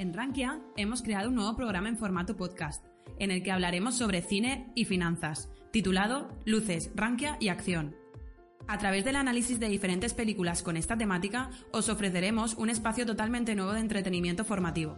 [0.00, 2.86] En Rankia hemos creado un nuevo programa en formato podcast,
[3.18, 7.94] en el que hablaremos sobre cine y finanzas, titulado Luces, Rankia y Acción.
[8.66, 13.54] A través del análisis de diferentes películas con esta temática, os ofreceremos un espacio totalmente
[13.54, 14.96] nuevo de entretenimiento formativo.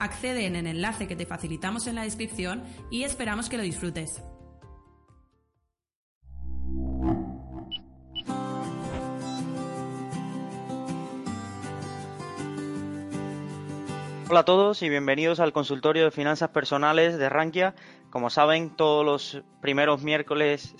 [0.00, 4.22] Accede en el enlace que te facilitamos en la descripción y esperamos que lo disfrutes.
[14.30, 17.74] Hola a todos y bienvenidos al consultorio de finanzas personales de Rankia.
[18.10, 20.76] Como saben, todos los primeros miércoles,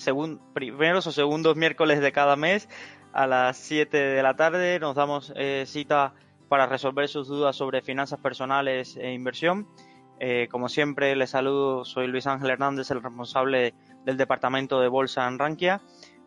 [0.53, 2.69] primeros o segundos miércoles de cada mes
[3.15, 6.13] a las 7 de la tarde nos damos eh, cita
[6.51, 9.67] para resolver sus dudas sobre finanzas personales e inversión.
[10.21, 13.73] Eh, como siempre, les saludo, soy Luis Ángel Hernández, el responsable
[14.05, 15.81] del departamento de Bolsa en Rankia.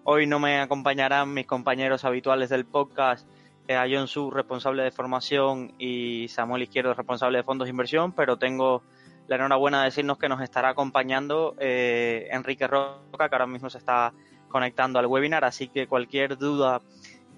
[0.06, 3.28] Hoy no me acompañarán mis compañeros habituales del podcast
[3.70, 8.38] a John Su, responsable de formación, y Samuel Izquierdo, responsable de fondos de inversión, pero
[8.38, 8.84] tengo
[9.28, 13.78] la enhorabuena de decirnos que nos estará acompañando eh, Enrique Roca, que ahora mismo se
[13.78, 14.14] está
[14.50, 16.82] conectando al webinar, así que cualquier duda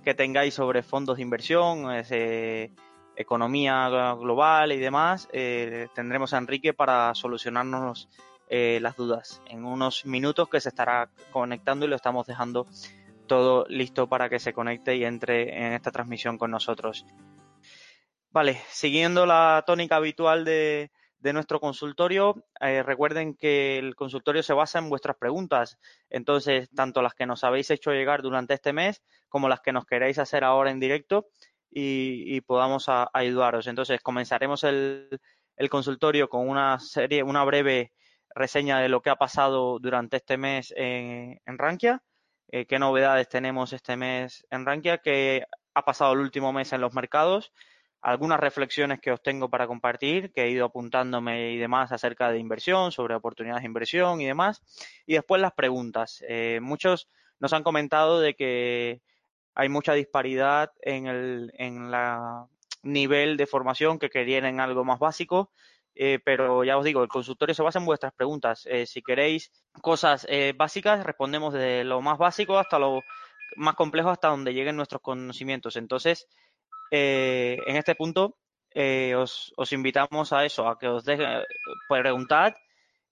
[0.03, 2.71] que tengáis sobre fondos de inversión, eh,
[3.15, 8.09] economía global y demás, tendremos a Enrique para solucionarnos
[8.49, 9.41] las dudas.
[9.47, 12.67] En unos minutos que se estará conectando y lo estamos dejando
[13.27, 17.05] todo listo para que se conecte y entre en esta transmisión con nosotros.
[18.31, 20.89] Vale, siguiendo la tónica habitual de,
[21.21, 25.77] nuestro consultorio, eh, recuerden que el consultorio se basa en vuestras preguntas.
[26.09, 29.85] Entonces, tanto las que nos habéis hecho llegar durante este mes como las que nos
[29.85, 31.27] queréis hacer ahora en directo
[31.69, 33.67] y, podamos ayudaros.
[33.67, 35.19] Entonces, comenzaremos el,
[35.69, 37.93] consultorio con una serie, una breve
[38.35, 42.02] reseña de lo que ha pasado durante este mes en, en Rankia
[42.53, 46.81] eh, qué novedades tenemos este mes en Rankia, qué ha pasado el último mes en
[46.81, 47.51] los mercados,
[47.99, 52.37] algunas reflexiones que os tengo para compartir, que he ido apuntándome y demás acerca de
[52.37, 54.61] inversión, sobre oportunidades de inversión y demás,
[55.07, 56.23] y después las preguntas.
[56.30, 57.09] Eh, muchos
[57.39, 59.02] nos han comentado de que
[59.55, 62.45] hay mucha disparidad en el en la
[62.83, 65.49] nivel de formación que querían algo más básico
[65.95, 68.65] eh, pero ya os digo, el consultorio se basa en vuestras preguntas.
[68.65, 73.02] Eh, si queréis cosas eh, básicas, respondemos de lo más básico hasta lo
[73.55, 75.76] más complejo, hasta donde lleguen nuestros conocimientos.
[75.76, 76.27] Entonces,
[76.92, 78.37] en este punto,
[79.15, 81.43] os, os, invitamos a eso, a que os dejen
[81.89, 82.54] preguntad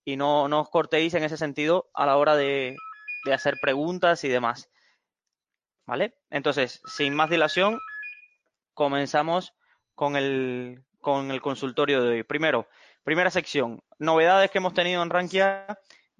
[0.06, 2.76] y no, no, os cortéis en ese sentido a la hora de,
[3.26, 4.70] de hacer preguntas y demás.
[5.86, 6.16] ¿Vale?
[6.30, 7.80] Entonces, sin más dilación,
[8.74, 9.54] comenzamos
[9.96, 12.24] con el, con el consultorio de hoy.
[12.24, 12.68] Primero,
[13.04, 15.68] primera sección, novedades que hemos tenido en Rankia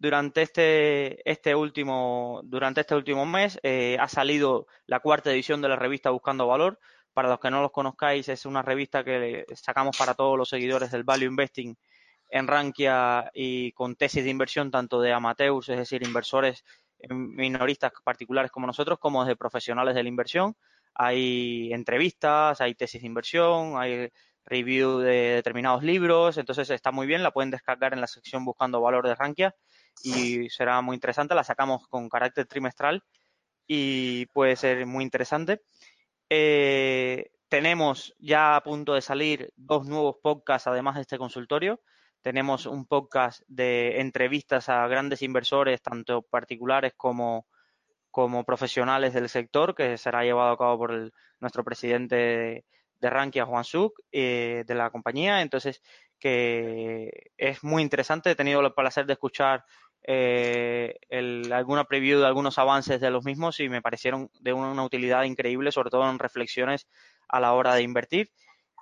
[0.02, 3.60] durante este, este último, durante este último mes.
[3.62, 6.80] Eh, ha salido la cuarta edición de la revista Buscando Valor.
[7.14, 10.92] Para los que no los conozcáis, es una revista que sacamos para todos los seguidores
[10.92, 11.76] del Value Investing
[12.32, 16.64] en Rankia y con tesis de inversión tanto de amateurs, es decir, inversores
[17.10, 20.56] minoristas particulares como nosotros, como de profesionales de la inversión.
[20.96, 24.10] Hay entrevistas, hay tesis de inversión, hay
[24.46, 28.82] review de determinados libros, entonces está muy bien, la pueden descargar en la sección buscando
[28.82, 29.56] valor de Rankia
[30.04, 33.04] y será muy interesante, la sacamos con carácter trimestral
[33.68, 35.62] y puede ser muy interesante.
[36.30, 41.82] Eh, tenemos ya a punto de salir dos nuevos podcasts además de este consultorio.
[42.22, 47.48] Tenemos un podcast de entrevistas a grandes inversores, tanto particulares como,
[48.10, 52.66] como profesionales del sector, que será llevado a cabo por nuestro presidente
[53.02, 55.42] de Rankia Juan Suk eh, de la compañía.
[55.42, 55.82] Entonces,
[56.20, 58.32] que es muy interesante.
[58.32, 59.66] He tenido el placer de escuchar
[60.04, 61.00] eh,
[61.52, 65.72] alguna preview de algunos avances de los mismos y me parecieron de una, utilidad increíble,
[65.72, 66.88] sobre todo en reflexiones
[67.28, 68.32] a la hora de invertir.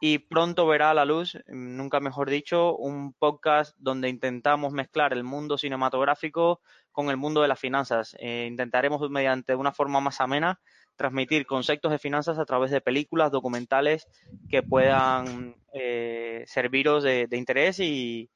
[0.02, 5.26] Y pronto verá a la luz, nunca mejor dicho, un podcast donde intentamos mezclar el
[5.26, 8.16] mundo cinematográfico con el mundo de las finanzas.
[8.20, 10.62] Eh, intentaremos mediante una forma más amena
[11.00, 14.06] transmitir conceptos de finanzas a través de películas, documentales
[14.50, 18.30] que puedan eh, serviros de, interés y,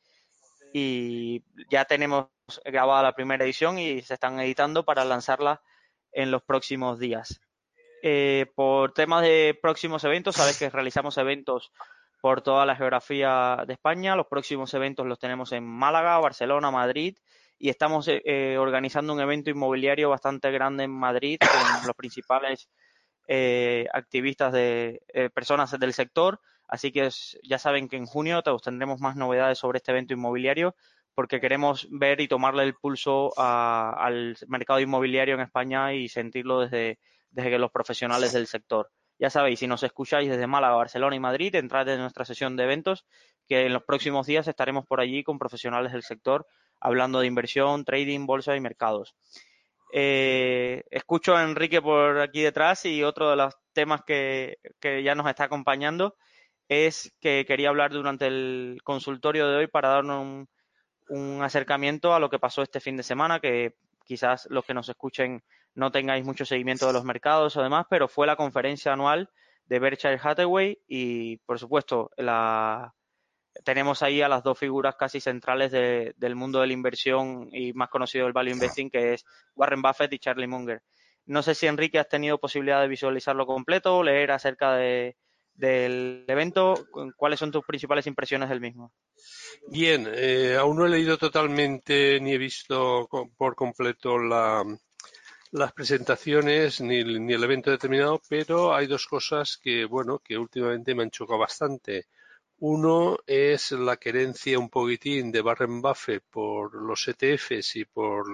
[1.69, 2.29] ya tenemos
[2.63, 5.61] grabada la primera edición y se están editando para lanzarla
[6.13, 7.41] en los próximos días.
[8.01, 11.73] Eh, por temas de próximos eventos, sabes que realizamos eventos
[12.21, 14.15] por toda la geografía de España.
[14.15, 17.17] Los próximos eventos los tenemos en Málaga, Barcelona, Madrid
[17.63, 21.49] y estamos eh, eh, organizando un evento inmobiliario bastante grande en Madrid con
[21.87, 22.67] los principales
[23.25, 25.01] eh, activistas de
[25.33, 26.41] personas del sector.
[26.67, 27.09] Así que
[27.41, 30.75] ya saben que en junio tendremos más novedades sobre este evento inmobiliario
[31.15, 36.99] porque queremos ver y tomarle el pulso al mercado inmobiliario en España y sentirlo desde,
[37.31, 38.91] desde los profesionales del sector.
[39.19, 42.65] Ya sabéis, si nos escucháis desde Málaga, Barcelona y Madrid, entrad en nuestra sesión de
[42.65, 43.05] eventos,
[43.47, 46.45] que en los próximos días estaremos por allí con profesionales del sector
[46.83, 49.15] hablando de inversión, trading, bolsa y mercados.
[49.93, 55.27] Eh, escucho a Enrique por aquí detrás y otro de los temas que, ya nos
[55.27, 56.17] está acompañando
[56.67, 60.47] es que quería hablar durante el consultorio de hoy para darnos
[61.07, 64.89] un, acercamiento a lo que pasó este fin de semana, que quizás los que nos
[64.89, 65.43] escuchen
[65.75, 69.29] no tengáis mucho seguimiento de los mercados o demás, pero fue la conferencia anual
[69.65, 72.93] de Berkshire Hathaway y, por supuesto, la,
[73.63, 77.89] tenemos ahí a las dos figuras casi centrales del mundo de la inversión y más
[77.89, 80.81] conocido del value investing, que es Warren Buffett y Charlie Munger.
[81.25, 85.15] No sé si Enrique has tenido posibilidad de visualizarlo completo, leer acerca de,
[85.53, 86.87] del evento.
[87.15, 88.91] ¿Cuáles son tus principales impresiones del mismo?
[89.67, 93.07] Bien, eh, aún no he leído totalmente ni he visto
[93.37, 94.65] por completo la,
[95.51, 100.95] las presentaciones ni, ni el evento determinado, pero hay dos cosas que, bueno, que últimamente
[100.95, 102.07] me han chocado bastante.
[102.65, 108.25] Uno es la querencia un poquitín de Warren Buffett por los ETFs y por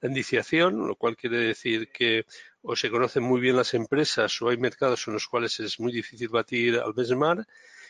[0.00, 2.24] la indiciación, lo cual quiere decir que
[2.62, 5.90] o se conocen muy bien las empresas o hay mercados en los cuales es muy
[5.92, 7.44] difícil batir al benchmark.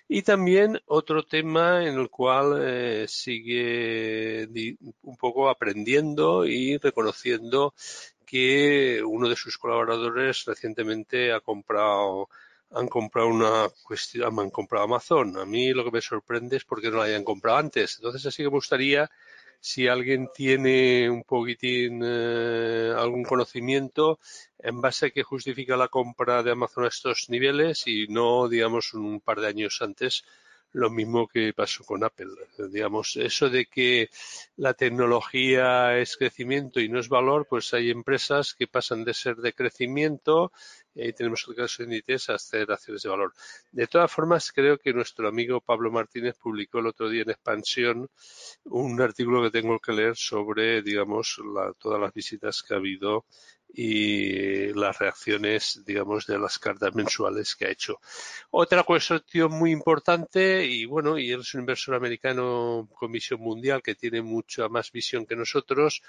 [0.08, 4.48] Y también otro tema en el cual eh, sigue
[5.02, 7.74] un poco aprendiendo y reconociendo
[8.24, 12.30] que uno de sus colaboradores recientemente ha comprado
[12.74, 15.38] han comprado una cuestión, han comprado Amazon.
[15.38, 17.96] A mí lo que me sorprende es porque no la hayan comprado antes.
[17.96, 19.10] Entonces así que me gustaría
[19.60, 24.18] si alguien tiene un poquitín eh, algún conocimiento
[24.58, 28.92] en base a que justifica la compra de Amazon a estos niveles y no, digamos,
[28.92, 30.24] un par de años antes
[30.72, 32.30] lo mismo que pasó con Apple.
[32.70, 34.10] Digamos, eso de que
[34.56, 39.36] la tecnología es crecimiento y no es valor, pues hay empresas que pasan de ser
[39.36, 40.50] de crecimiento
[41.00, 43.32] ahí tenemos de Inditex a hacer acciones de valor.
[43.70, 48.10] De todas formas, creo que nuestro amigo Pablo Martínez publicó el otro día en Expansión
[48.64, 51.40] un artículo que tengo que leer sobre, digamos,
[51.78, 53.24] todas las visitas que ha habido
[53.74, 58.00] y las reacciones, digamos, de las cartas mensuales que ha hecho.
[58.50, 63.82] Otra cuestión muy importante, y bueno, y él es un inversor americano con visión mundial
[63.82, 66.02] que tiene mucha más visión que nosotros,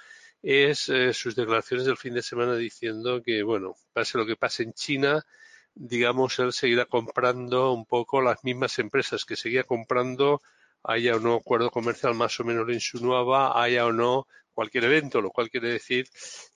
[0.43, 4.63] es eh, sus declaraciones del fin de semana diciendo que, bueno, pase lo que pase
[4.63, 5.25] en China,
[5.73, 10.41] digamos, él seguirá comprando un poco las mismas empresas que seguía comprando,
[10.83, 15.21] haya o no acuerdo comercial más o menos lo insinuaba, haya o no cualquier evento,
[15.21, 16.07] lo cual quiere decir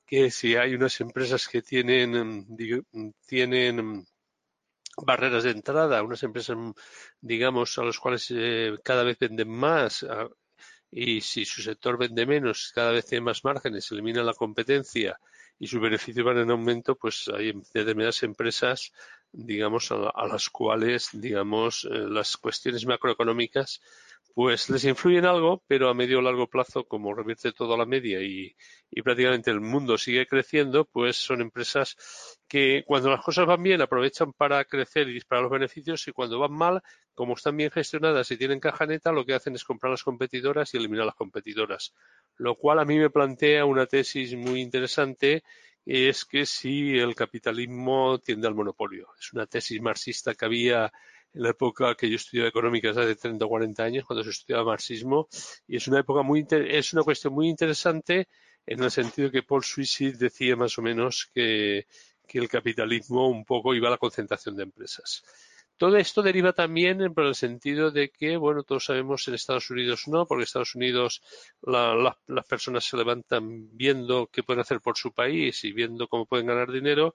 [0.06, 2.45] que si hay unas empresas que tienen,
[3.25, 4.06] tienen
[4.98, 6.57] barreras de entrada, unas empresas,
[7.22, 10.06] digamos, a las cuales eh, cada vez venden más,
[10.92, 15.19] y si su sector vende menos, cada vez tiene más márgenes, elimina la competencia
[15.60, 18.92] y sus beneficios van en aumento, pues hay determinadas empresas,
[19.31, 23.81] digamos, a, las cuales, digamos, eh, las cuestiones macroeconómicas
[24.38, 27.88] pues les influyen algo, pero a medio o largo plazo, como revierte todo a la
[27.88, 28.56] media y,
[29.04, 31.98] prácticamente el mundo sigue creciendo, pues son empresas
[32.48, 36.38] que cuando las cosas van bien aprovechan para crecer y disparar los beneficios y cuando
[36.38, 36.84] van mal,
[37.16, 40.72] como están bien gestionadas y tienen caja neta, lo que hacen es comprar las competidoras
[40.72, 41.95] y eliminar las competidoras.
[42.36, 45.42] Lo cual a mí me plantea una tesis muy interesante
[45.83, 49.07] es que si el capitalismo tiende al monopolio.
[49.19, 50.92] Es una tesis marxista que había
[51.33, 54.66] en la época que yo estudiaba económicas hace 30 o 40 años, cuando se estudiaba
[54.66, 55.28] marxismo,
[55.68, 58.28] y es una época muy es una cuestión muy interesante
[58.66, 61.87] en el sentido que Paul Suicid decía más o menos que,
[62.28, 65.23] que el capitalismo un poco iba a la concentración de empresas.
[65.78, 70.07] Todo esto deriva también por el sentido de que, bueno, todos sabemos en Estados Unidos
[70.07, 71.21] no, porque en Estados Unidos
[71.61, 76.47] las personas se levantan viendo qué pueden hacer por su país y viendo cómo pueden
[76.47, 77.13] ganar dinero,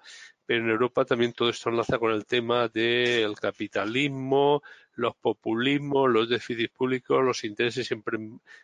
[0.57, 4.63] en Europa también todo esto enlaza con el tema del capitalismo,
[4.95, 8.19] los populismos, los déficits públicos, los intereses siempre,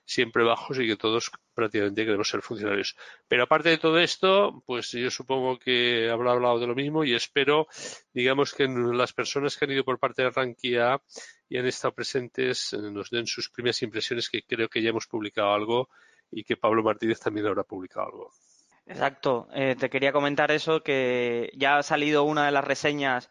[0.04, 2.96] siempre bajos y que todos prácticamente queremos ser funcionarios.
[3.26, 7.14] Pero aparte de todo esto, pues yo supongo que habrá hablado de lo mismo y
[7.14, 7.66] espero,
[8.12, 11.00] digamos, que las personas que han ido por parte de Rankia
[11.48, 15.06] y han estado presentes eh, nos den sus primeras impresiones, que creo que ya hemos
[15.06, 15.88] publicado algo
[16.30, 18.32] y que Pablo Martínez también habrá publicado algo.
[18.88, 23.28] Exacto, eh, te quería comentar eso, que ya ha salido una de las reseñas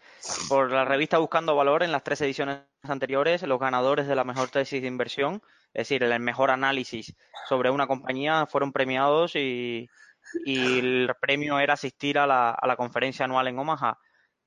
[0.48, 4.50] por la revista Buscando Valor en las tres ediciones anteriores, los ganadores de la mejor
[4.50, 5.42] tesis de inversión,
[5.74, 7.16] es decir, el mejor análisis
[7.50, 9.90] sobre una compañía fueron premiados y,
[10.46, 13.98] el premio era asistir a la, a la conferencia anual en Omaha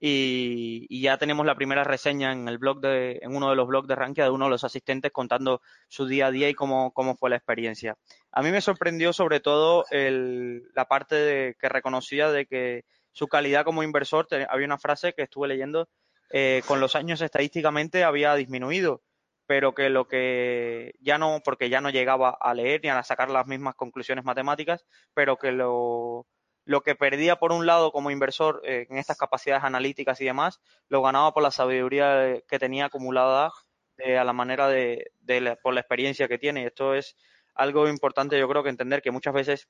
[0.01, 3.87] y, ya tenemos la primera reseña en el blog de, en uno de los blogs
[3.87, 7.17] de Rankia de uno de los asistentes contando su día a día y cómo, cómo
[7.17, 7.97] fue la experiencia.
[8.33, 13.29] A mí me sorprendió sobre todo el, la parte de, que reconocía de que su
[13.29, 15.89] calidad como inversor, había una frase que estuve leyendo,
[16.31, 19.03] eh, con los años estadísticamente había disminuido,
[19.47, 23.31] pero que lo que ya no, porque ya no llegaba a leer ni a sacar
[23.31, 26.27] las mismas conclusiones matemáticas, pero que lo,
[26.71, 30.61] lo que perdía por un lado como inversor eh, en estas capacidades analíticas y demás,
[30.89, 33.51] lo ganaba por la sabiduría que tenía acumulada
[33.99, 35.11] eh, a la manera de,
[35.65, 36.63] por la experiencia que tiene.
[36.63, 37.17] Y esto es
[37.57, 39.69] algo importante, yo creo que entender que muchas veces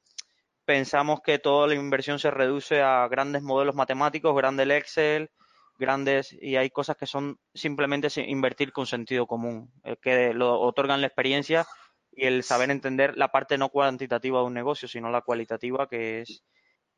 [0.67, 5.31] pensamos que toda la inversión se reduce a grandes modelos matemáticos, grandes Excel,
[5.79, 11.01] grandes, y hay cosas que son simplemente invertir con sentido común, eh, que lo otorgan
[11.01, 11.67] la experiencia
[12.13, 16.21] y el saber entender la parte no cuantitativa de un negocio, sino la cualitativa, que
[16.21, 16.45] es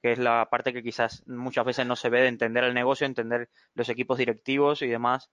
[0.03, 3.07] que es la parte que quizás muchas veces no se ve de entender el negocio,
[3.07, 5.31] entender los equipos directivos y demás,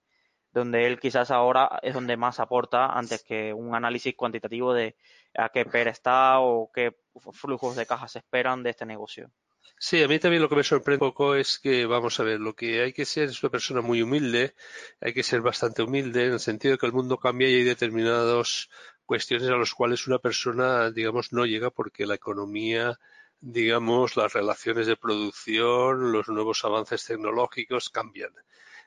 [0.52, 4.96] donde él quizás ahora es donde más aporta antes que un análisis cuantitativo de
[5.34, 6.96] a qué PER está o qué
[7.32, 9.30] flujos de caja se esperan de este negocio.
[9.76, 12.38] Sí, a mí también lo que me sorprende un poco es que, vamos a ver,
[12.38, 14.54] lo que hay que ser es una persona muy humilde,
[15.00, 17.64] hay que ser bastante humilde en el sentido de que el mundo cambia y hay
[17.64, 18.68] determinadas
[19.06, 22.98] cuestiones a las cuales una persona, digamos, no llega porque la economía
[23.40, 28.32] digamos, las relaciones de producción, los nuevos avances tecnológicos cambian.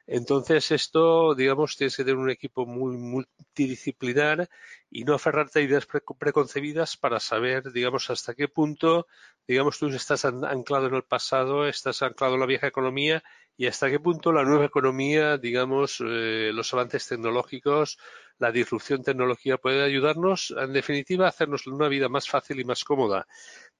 [0.05, 4.49] Entonces, esto, digamos, tienes que tener un equipo muy multidisciplinar
[4.91, 5.87] y no aferrarte a ideas
[6.19, 9.07] preconcebidas para saber, digamos, hasta qué punto,
[9.47, 13.23] digamos, tú estás anclado en el pasado, estás anclado en la vieja economía
[13.55, 17.97] y hasta qué punto la nueva economía, digamos, eh, los avances tecnológicos,
[18.39, 22.83] la disrupción tecnológica puede ayudarnos, en definitiva, a hacernos una vida más fácil y más
[22.83, 23.25] cómoda.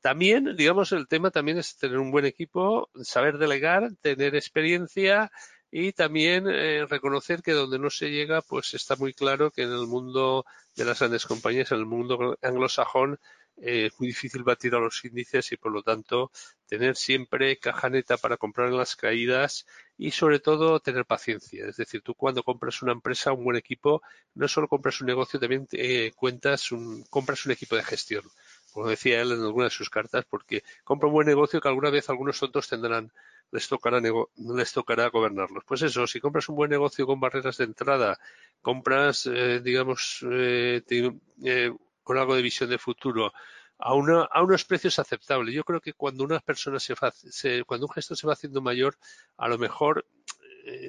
[0.04, 5.32] También, digamos, el tema también es tener un buen equipo, saber delegar, tener experiencia
[5.72, 9.72] y también eh, reconocer que donde no se llega, pues está muy claro que en
[9.72, 10.46] el mundo
[10.76, 13.18] de las grandes compañías, en el mundo anglosajón,
[13.56, 16.32] eh, es muy difícil batir a los índices y por lo tanto
[16.68, 19.66] tener siempre caja neta para comprar en las caídas
[19.98, 21.66] y sobre todo tener paciencia.
[21.66, 24.02] Es decir, tú cuando compras una empresa, un buen equipo,
[24.34, 28.24] no solo compras un negocio, también eh, cuentas un, compras un equipo de gestión
[28.74, 31.92] como decía él en alguna de sus cartas, porque compra un buen negocio que alguna
[31.92, 33.12] vez algunos tontos tendrán,
[33.52, 35.64] les tocará, les tocará gobernarlos.
[35.66, 38.20] Pues eso, si compras un buen negocio con barreras de entrada,
[38.62, 41.72] compras, eh, digamos, eh, eh,
[42.04, 43.32] con algo de visión de futuro,
[43.78, 45.54] a, una, a unos precios aceptables.
[45.54, 46.96] Yo creo que cuando una persona se,
[47.30, 48.98] se, cuando un gesto se va haciendo mayor,
[49.38, 50.06] a lo mejor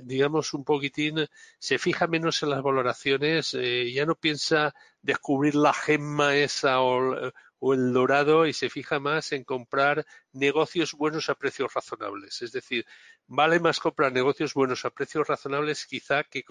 [0.04, 1.26] digamos, un poquitín,
[1.58, 3.56] se fija menos en las valoraciones,
[3.92, 4.72] ya no piensa
[5.02, 7.32] descubrir la gemma esa o,
[7.66, 10.04] o el dorado y se fija más en comprar
[10.34, 12.42] negocios buenos a precios razonables.
[12.42, 12.84] Es decir,
[13.26, 16.44] vale más comprar negocios buenos a precios razonables quizá que,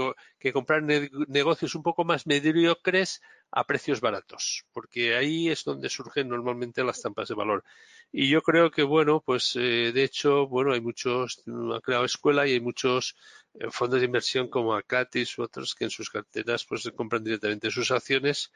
[0.51, 6.83] comprar negocios un poco más mediocres a precios baratos, porque ahí es donde surgen normalmente
[6.83, 7.63] las tampas de valor.
[8.11, 11.43] Y yo creo que, bueno, pues eh, de hecho, bueno, hay muchos,
[11.75, 13.15] ha creado escuela y hay muchos
[13.53, 17.69] eh, fondos de inversión como Acatis u otros que en sus carteras pues compran directamente
[17.69, 18.51] sus acciones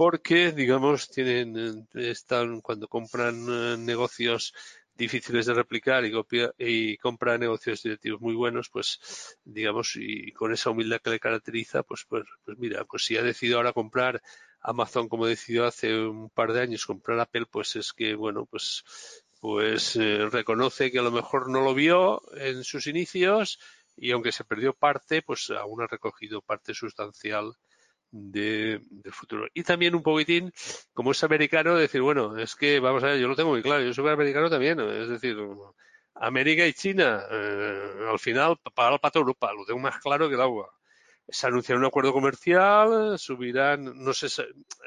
[0.00, 4.54] porque, digamos, tienen, están cuando compran eh, negocios
[4.94, 8.98] difíciles de replicar y, copia, y compra negocios directivos muy buenos, pues
[9.44, 13.22] digamos, y con esa humildad que le caracteriza, pues, pues, pues mira, pues si ha
[13.22, 14.22] decidido ahora comprar
[14.62, 18.82] Amazon como decidió hace un par de años comprar Apple, pues es que, bueno, pues,
[19.38, 23.58] pues eh, reconoce que a lo mejor no lo vio en sus inicios
[23.96, 27.54] y aunque se perdió parte, pues aún ha recogido parte sustancial
[28.10, 29.46] de, del futuro.
[29.54, 30.52] Y también un poquitín,
[30.92, 33.82] como es americano, decir, bueno, es que, vamos a ver, yo lo tengo muy claro,
[33.82, 35.36] yo soy americano también, es decir,
[36.14, 40.34] América y China, eh, al final, para el pato Europa, lo tengo más claro que
[40.34, 40.70] el agua.
[41.28, 44.26] Se anunciará un acuerdo comercial, subirán, no sé,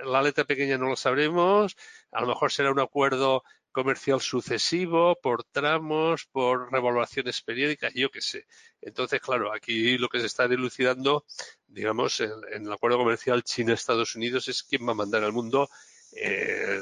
[0.03, 1.75] la letra pequeña no lo sabremos,
[2.11, 8.21] a lo mejor será un acuerdo comercial sucesivo, por tramos, por revaluaciones periódicas, yo qué
[8.21, 8.45] sé.
[8.79, 11.25] Entonces, claro, aquí lo que se está dilucidando,
[11.67, 15.69] digamos, en, el acuerdo comercial China-Estados Unidos es quién va a mandar al mundo
[16.15, 16.79] eh,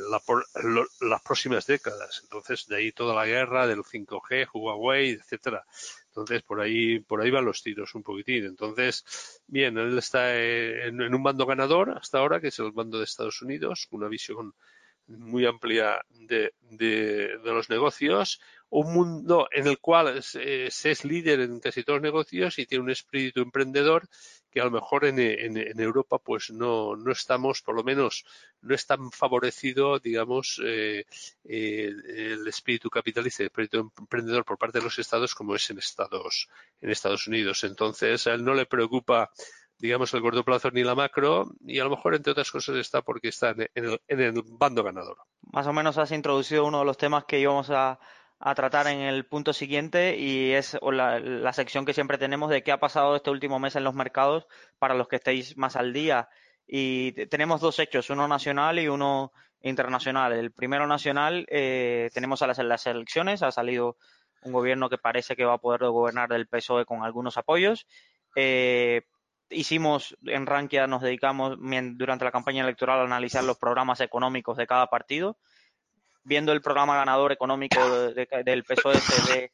[0.99, 2.19] las próximas décadas.
[2.23, 5.65] Entonces, de ahí toda la guerra del 5G, Huawei, etcétera.
[6.07, 8.45] Entonces, por ahí, por ahí van los tiros un poquitín.
[8.45, 12.97] Entonces, bien, él está en, en un bando ganador hasta ahora, que es el bando
[12.97, 14.53] de Estados Unidos, una visión
[15.17, 21.59] muy amplia de, de, los negocios, un mundo en el cual se, es líder en
[21.59, 24.07] casi todos los negocios y tiene un espíritu emprendedor
[24.49, 28.25] que a lo mejor en, en, Europa pues no, no estamos, por lo menos
[28.61, 31.05] no es tan favorecido, digamos, eh,
[31.45, 35.77] eh, el espíritu capitalista, el espíritu emprendedor por parte de los estados como es en
[35.77, 36.49] Estados,
[36.81, 37.63] en Estados Unidos.
[37.63, 39.31] Entonces a él no le preocupa
[39.81, 43.01] digamos, el corto plazo ni la macro, y a lo mejor, entre otras cosas, está
[43.01, 45.17] porque está en el, en el bando ganador.
[45.51, 47.99] Más o menos has introducido uno de los temas que íbamos a,
[48.55, 52.79] tratar en el punto siguiente y es la, sección que siempre tenemos de qué ha
[52.79, 54.47] pasado este último mes en los mercados
[54.79, 56.29] para los que estéis más al día.
[56.67, 60.33] Y tenemos dos hechos, uno nacional y uno internacional.
[60.33, 63.97] El primero nacional, eh, tenemos a las, las, elecciones, ha salido
[64.43, 67.85] un gobierno que parece que va a poder gobernar del PSOE con algunos apoyos.
[68.35, 69.03] Eh,
[69.51, 74.67] hicimos en Rankia, nos dedicamos durante la campaña electoral a analizar los programas económicos de
[74.67, 75.37] cada partido.
[76.23, 77.79] Viendo el programa ganador económico
[78.13, 79.51] del PSOE se ve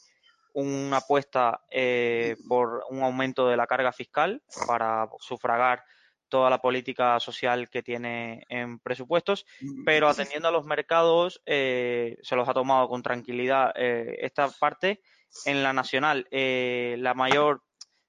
[0.53, 5.83] una apuesta eh, por un aumento de la carga fiscal para sufragar
[6.29, 9.45] toda la política social que tiene en presupuestos,
[9.85, 15.01] pero atendiendo a los mercados eh, se los ha tomado con tranquilidad eh, esta parte.
[15.45, 17.61] En la nacional, eh, la mayor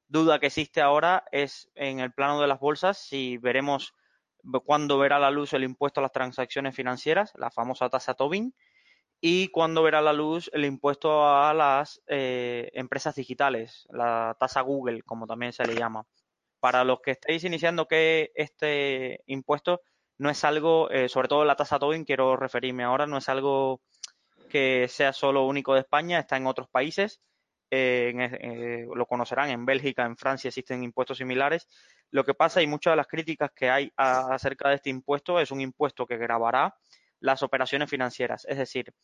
[0.08, 3.94] duda que existe ahora es en el plano de las bolsas, si veremos
[4.64, 8.54] cuándo verá la luz el impuesto a las transacciones financieras, la famosa tasa Tobin,
[9.20, 15.26] y cuándo verá la luz el impuesto a las empresas digitales, la tasa Google, como
[15.26, 16.06] también se le llama.
[16.60, 19.82] Para los que estéis iniciando que este impuesto
[20.18, 23.80] no es algo, eh, sobre todo la tasa Tobin, quiero referirme ahora, no es algo
[24.48, 27.20] que sea solo único de España, está en otros países,
[27.70, 31.68] eh, eh, lo conocerán, en Bélgica, en Francia existen impuestos similares.
[32.10, 35.50] Lo que pasa y muchas de las críticas que hay acerca de este impuesto es
[35.50, 36.74] un impuesto que grabará
[37.20, 38.94] las operaciones financieras, es decir,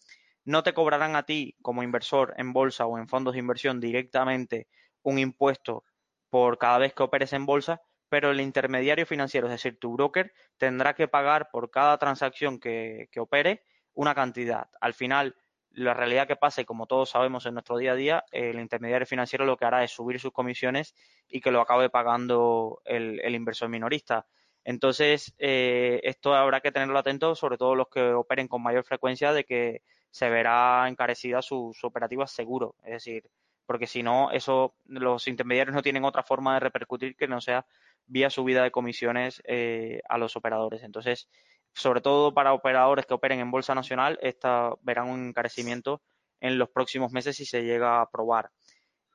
[0.44, 4.68] no te cobrarán a ti como inversor en bolsa o en fondos de inversión directamente
[5.02, 5.84] un impuesto
[6.28, 10.32] por cada vez que operes en bolsa, pero el intermediario financiero, es decir, tu broker,
[10.58, 13.62] tendrá que pagar por cada transacción que, opere
[13.94, 14.68] una cantidad.
[14.80, 15.36] Al final,
[15.74, 19.06] la realidad que pasa, y como todos sabemos en nuestro día a día, el intermediario
[19.06, 20.94] financiero lo que hará es subir sus comisiones
[21.28, 24.26] y que lo acabe pagando el, inversor minorista.
[24.64, 29.32] Entonces, eh, esto habrá que tenerlo atento, sobre todo los que operen con mayor frecuencia,
[29.32, 32.76] de que se verá encarecida sus operativas seguro.
[32.84, 33.28] Es decir,
[33.66, 37.66] porque si no, eso los intermediarios no tienen otra forma de repercutir que no sea
[38.06, 40.82] vía subida de comisiones eh, a los operadores.
[40.82, 41.28] Entonces,
[41.74, 46.02] sobre todo para operadores que operen en bolsa nacional, esta, verán un encarecimiento
[46.40, 48.50] en los próximos meses si se llega a aprobar.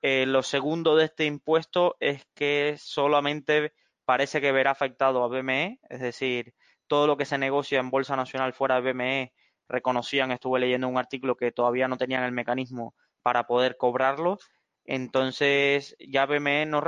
[0.02, 3.74] Eh, lo segundo de este impuesto es que solamente
[4.06, 6.54] parece que verá afectado a BME, es decir,
[6.88, 9.34] todo lo que se negocia en bolsa nacional fuera de BME
[9.68, 14.40] reconocían, estuve leyendo un artículo que todavía no tenían el mecanismo para poder cobrarlo.
[14.86, 16.82] Entonces, ya BME, no,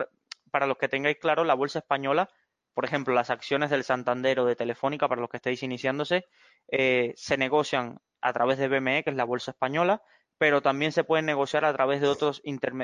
[0.49, 2.29] para los que tengáis claro, la bolsa española,
[2.73, 6.27] por ejemplo, las acciones del Santander o de Telefónica, para los que estéis iniciándose,
[6.69, 10.01] eh, se negocian a través de BME, que es la bolsa española,
[10.37, 12.41] pero también se pueden negociar a través de otros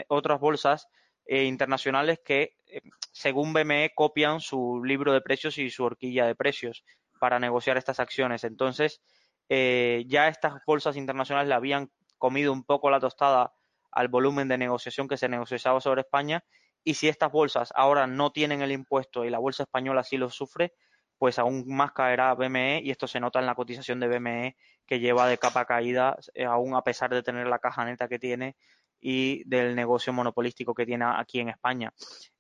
[0.10, 0.88] otras bolsas
[1.26, 6.36] eh, internacionales que, eh, según BME, copian su libro de precios y su horquilla de
[6.36, 6.84] precios
[7.20, 8.44] para negociar estas acciones.
[8.44, 9.02] Entonces,
[9.50, 13.54] ya estas bolsas internacionales la habían comido un poco la tostada
[13.92, 16.44] al volumen de negociación que se negociaba sobre España
[16.88, 20.30] y si estas bolsas ahora no tienen el impuesto y la bolsa española sí lo
[20.30, 20.74] sufre,
[21.18, 25.02] pues aún más caerá BME y esto se nota en la cotización de BME que
[25.02, 28.56] lleva de capa caída eh, aún a pesar de tener la caja neta que tiene
[29.02, 31.92] y del negocio monopolístico que tiene aquí en España.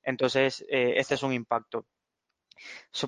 [0.01, 1.85] Entonces, eh, este es un impacto.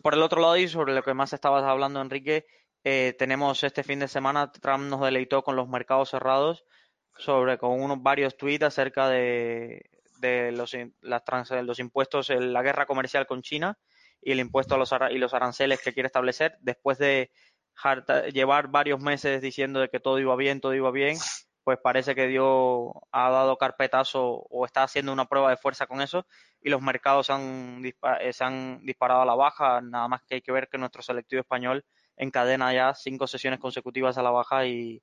[0.04, 2.48] por el otro lado, y sobre lo que más estabas hablando, Enrique,
[2.84, 6.66] eh, tenemos este fin de semana, Trump nos deleitó con los mercados cerrados,
[7.18, 9.90] sobre con unos varios tweets acerca de,
[10.22, 11.24] los, las
[11.64, 13.78] los impuestos, la guerra comercial con China
[14.22, 17.32] y el impuesto a los, y los aranceles que quiere establecer, después de
[18.34, 21.18] llevar varios meses diciendo de que todo iba bien, todo iba bien,
[21.64, 26.02] pues parece que dio, ha dado carpetazo o está haciendo una prueba de fuerza con
[26.02, 26.26] eso
[26.62, 30.42] y los mercados han, eh, se han disparado a la baja, nada más que hay
[30.42, 31.86] que ver que nuestro selectivo español
[32.18, 35.02] encadena ya cinco sesiones consecutivas a la baja y,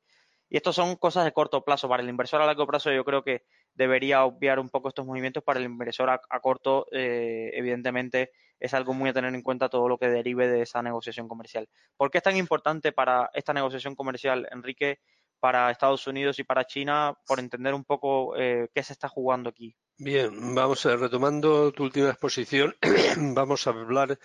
[0.48, 1.88] y esto son cosas de corto plazo.
[1.88, 3.44] Para el inversor a largo plazo yo creo que
[3.76, 5.44] debería obviar un poco estos movimientos.
[5.44, 9.88] Para el inversor a, corto, eh, evidentemente, es algo muy a tener en cuenta todo
[9.88, 11.68] lo que derive de esa negociación comercial.
[11.96, 14.98] ¿Por qué es tan importante para esta negociación comercial, Enrique,
[15.38, 19.50] para Estados Unidos y para China, por entender un poco eh, qué se está jugando
[19.50, 19.76] aquí?
[19.98, 22.74] Bien, vamos a, retomando tu última exposición,
[23.34, 24.18] vamos a hablar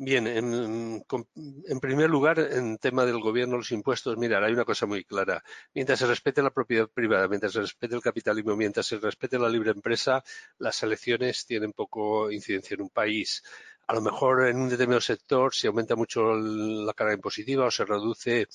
[0.00, 5.02] Bien, en, primer lugar, en tema del gobierno, los impuestos, mira, hay una cosa muy
[5.02, 5.42] clara.
[5.74, 9.48] Mientras se respete la propiedad privada, mientras se respete el capitalismo, mientras se respete la
[9.48, 10.22] libre empresa,
[10.58, 13.42] las elecciones tienen poco incidencia en un país.
[13.88, 17.84] A lo mejor en un determinado sector se aumenta mucho la carga impositiva o se
[17.84, 18.46] reduce,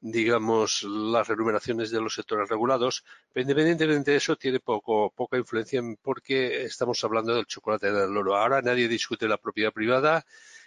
[0.00, 5.82] digamos, las remuneraciones de los sectores regulados, pero independientemente de eso tiene poco, poca influencia
[6.00, 8.36] porque estamos hablando del chocolate del oro.
[8.36, 10.24] Ahora nadie discute la propiedad privada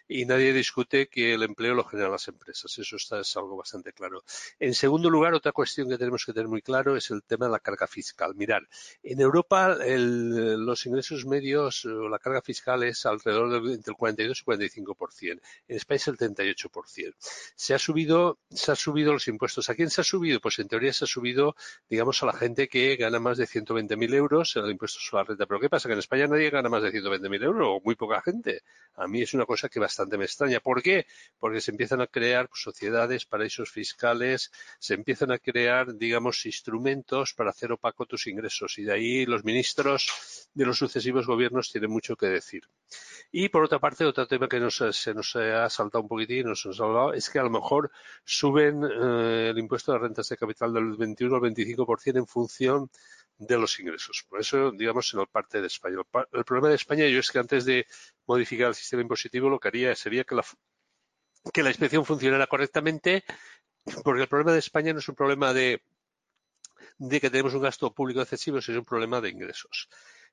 [0.08, 2.78] y nadie discute que el empleo lo generan las empresas.
[2.78, 4.24] Eso está, es algo bastante claro.
[4.60, 7.52] En segundo lugar, otra cuestión que tenemos que tener muy claro es el tema de
[7.52, 8.36] la carga fiscal.
[8.36, 8.68] Mirar,
[9.04, 14.41] en Europa los ingresos medios o la carga fiscal es alrededor del entre el 42
[14.41, 15.41] y 45%.
[15.68, 17.15] En España es el 38%.
[17.56, 19.70] Se ha subido, se ha subido los impuestos.
[19.70, 20.39] ¿A quién se ha subido?
[20.39, 21.56] Pues en teoría se ha subido,
[21.89, 25.46] digamos, a la gente que gana más de 120.000 euros el impuesto sobre la renta.
[25.46, 25.88] Pero ¿qué pasa?
[25.88, 28.62] Que en España nadie gana más de 120.000 euros o muy poca gente.
[28.96, 30.60] A mí es una cosa que bastante me extraña.
[30.60, 31.05] ¿Por qué?
[31.39, 37.34] Porque se empiezan a crear pues, sociedades, paraísos fiscales, se empiezan a crear, digamos, instrumentos
[37.34, 38.77] para hacer opaco tus ingresos.
[38.77, 42.63] Y de ahí los ministros de los sucesivos gobiernos tienen mucho que decir.
[43.31, 46.84] Y por otra parte, otro tema que se nos ha saltado un poquitín, nos, ha
[46.84, 47.91] hablado, es que a lo mejor
[48.25, 52.89] suben eh, el impuesto de rentas de capital del 21 al 25% en función
[53.38, 54.26] de los ingresos.
[54.30, 55.98] Por eso, digamos, en la parte de España.
[56.32, 57.86] El, problema de España yo es que antes de
[58.26, 60.45] modificar el sistema impositivo lo que haría sería que la,
[61.54, 63.24] que la inspección funcionara correctamente,
[64.04, 65.82] porque el problema de España no es un problema de,
[66.98, 69.89] de que tenemos un gasto público excesivo, sino un problema de ingresos.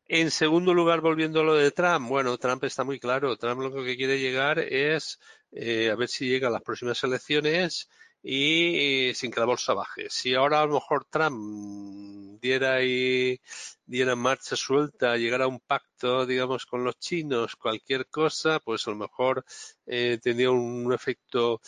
[0.07, 3.37] En segundo lugar, volviendo a lo de Trump, bueno, Trump está muy claro.
[3.37, 5.21] Trump lo que quiere llegar es
[5.53, 7.89] eh, a ver si llega a las próximas elecciones
[8.23, 10.09] y sin que la bolsa baje.
[10.09, 13.41] Si ahora a lo mejor Trump diera y
[13.85, 18.91] diera marcha suelta, llegara a un pacto, digamos, con los chinos, cualquier cosa, pues a
[18.91, 19.45] lo mejor
[19.87, 21.61] eh, tendría un efecto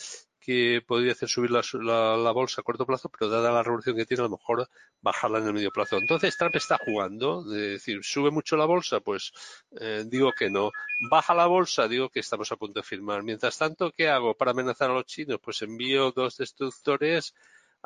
[0.45, 4.21] que podría hacer subir la, bolsa a corto plazo, pero dada la revolución que tiene,
[4.21, 4.69] a lo mejor
[5.01, 5.97] bajarla en el medio plazo.
[5.97, 9.31] Entonces Trump está jugando, es decir, sube mucho la bolsa, pues
[9.79, 10.71] eh, digo que no.
[11.09, 13.23] Baja la bolsa, digo que estamos a punto de firmar.
[13.23, 15.39] Mientras tanto, ¿qué hago para amenazar a los chinos?
[15.41, 17.33] Pues envío dos destructores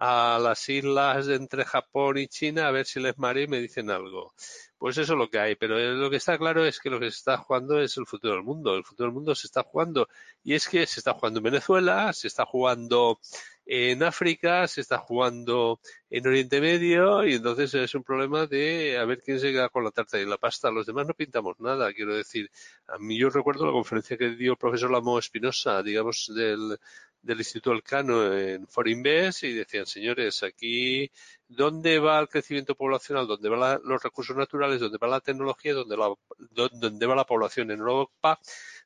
[0.01, 3.91] a las islas entre Japón y China a ver si les mareo y me dicen
[3.91, 4.33] algo.
[4.77, 7.11] Pues eso es lo que hay, pero lo que está claro es que lo que
[7.11, 8.75] se está jugando es el futuro del mundo.
[8.77, 10.07] El futuro del mundo se está jugando
[10.41, 13.19] y es que se está jugando en Venezuela, se está jugando
[13.65, 19.03] en África, se está jugando en Oriente Medio y entonces es un problema de a
[19.03, 20.71] ver quién se queda con la tarta y la pasta.
[20.71, 22.49] Los demás no pintamos nada, quiero decir.
[22.87, 26.79] A mí yo recuerdo la conferencia que dio el profesor Lamo Espinosa, digamos, del,
[27.21, 31.11] del Instituto Elcano en Forinvest y decían, señores, aquí,
[31.47, 33.27] ¿dónde va el crecimiento poblacional?
[33.27, 34.79] ¿Dónde van los recursos naturales?
[34.79, 35.73] ¿Dónde va la tecnología?
[35.73, 36.13] ¿Dónde, la,
[36.51, 38.39] ¿Dónde va la población en Europa?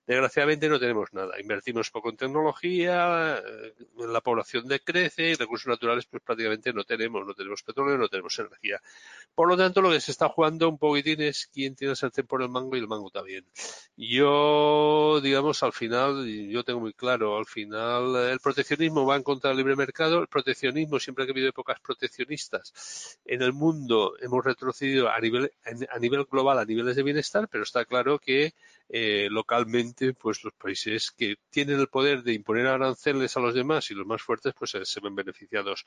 [0.06, 1.40] Desgraciadamente no tenemos nada.
[1.40, 7.26] Invertimos poco en tecnología, eh, la población decrece y recursos naturales pues prácticamente no tenemos.
[7.26, 8.82] No tenemos petróleo, no tenemos energía.
[9.34, 12.28] Por lo tanto, lo que se está jugando un poquitín es quién tiene el sartén
[12.28, 13.46] por el mango y el mango también.
[13.96, 19.50] Yo, digamos, al final, yo tengo muy claro, al final el proteccionismo va en contra
[19.50, 20.20] del libre mercado.
[20.20, 25.52] El proteccionismo, siempre ha habido épocas proteccionistas en el mundo, hemos retrocedido a nivel,
[25.90, 28.54] a nivel global, a niveles de bienestar, pero está claro que
[28.90, 33.90] eh, localmente, pues los países que tienen el poder de imponer aranceles a los demás
[33.92, 35.86] y los más fuertes, pues se, ven beneficiados.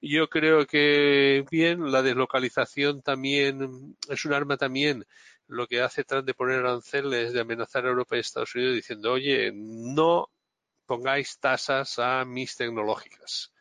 [0.00, 5.06] Yo creo que, bien, la deslocalización también es un arma también
[5.48, 9.12] lo que hace Trump de poner aranceles, de amenazar a Europa y Estados Unidos diciendo,
[9.12, 10.30] oye, no
[10.86, 13.52] pongáis tasas a mis tecnológicas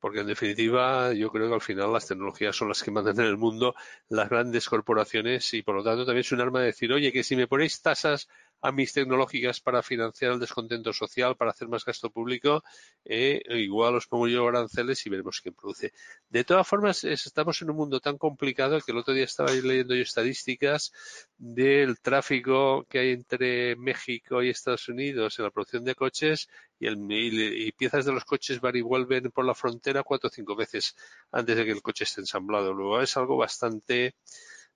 [0.00, 3.26] porque en definitiva yo creo que al final las tecnologías son las que mandan en
[3.26, 3.74] el mundo
[4.08, 7.22] las grandes corporaciones y por lo tanto también es un arma de decir, oye, que
[7.22, 8.28] si me ponéis tasas
[8.60, 12.62] a mis tecnológicas para financiar el descontento social, para hacer más gasto público,
[13.04, 15.92] eh, igual os pongo yo aranceles y veremos quién produce.
[16.28, 19.94] De todas formas, estamos en un mundo tan complicado que el otro día estaba leyendo
[19.94, 20.92] yo estadísticas
[21.38, 26.86] del tráfico que hay entre México y Estados Unidos en la producción de coches y,
[26.86, 30.56] el, y, piezas de los coches van y vuelven por la frontera cuatro o cinco
[30.56, 30.96] veces
[31.30, 32.72] antes de que el coche esté ensamblado.
[32.72, 34.14] Luego es algo bastante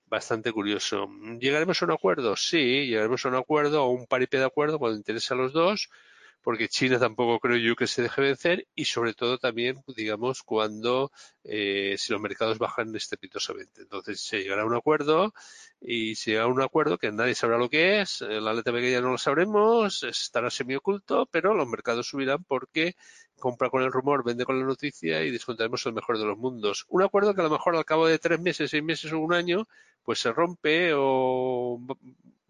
[0.07, 1.09] bastante curioso.
[1.41, 2.37] ¿Llegaremos a un acuerdo?
[2.37, 5.91] Sí, llegaremos a un acuerdo o un paripé de acuerdo cuando interese a los dos,
[6.45, 11.11] porque China tampoco creo yo que se deje vencer y sobre todo también, digamos, cuando
[11.43, 13.81] eh, si los mercados bajan estrepitosamente.
[13.83, 15.33] Entonces se llegará a un acuerdo
[15.81, 18.75] y se llegará a un acuerdo que nadie sabrá lo que es, eh, la letra
[18.75, 22.95] pequeña no lo sabremos, estará semioculto, pero los mercados subirán porque
[23.39, 26.85] compra con el rumor, vende con la noticia y disfrutaremos el mejor de los mundos.
[26.89, 29.33] Un acuerdo que a lo mejor al cabo de tres meses, seis meses o un
[29.33, 29.67] año,
[30.05, 31.81] pues se rompe o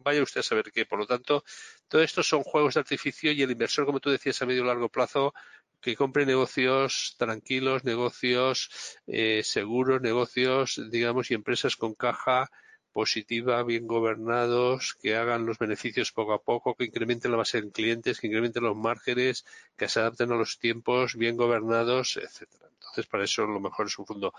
[0.05, 0.87] vaya usted a saber qué.
[0.87, 1.45] Por lo tanto,
[1.88, 4.67] todo esto son juegos de artificio y el inversor, como tú decías, a medio y
[4.67, 5.35] largo plazo,
[5.81, 8.71] que compre negocios tranquilos, negocios
[9.07, 12.51] eh, seguros, negocios, digamos, y empresas con caja
[12.93, 17.73] positiva, bien gobernados, que hagan los beneficios poco a poco, que incrementen la base de
[17.73, 19.45] clientes, que incrementen los márgenes,
[19.77, 22.71] que se adapten a los tiempos, bien gobernados, etcétera.
[22.94, 24.33] Entonces, para eso lo mejor es un fondo,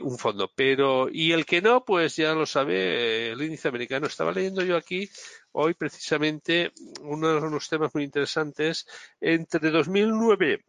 [0.00, 0.50] un fondo.
[0.54, 4.06] Pero, y el que no, pues ya lo sabe, el índice americano.
[4.06, 5.10] Estaba leyendo yo aquí
[5.52, 8.86] hoy precisamente uno de los temas muy interesantes.
[9.20, 10.64] Entre 2009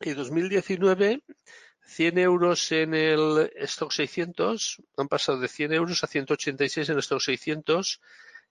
[0.00, 1.22] y 2019,
[1.86, 7.00] 100 euros en el stock 600 han pasado de 100 euros a 186 en el
[7.00, 8.02] stock 600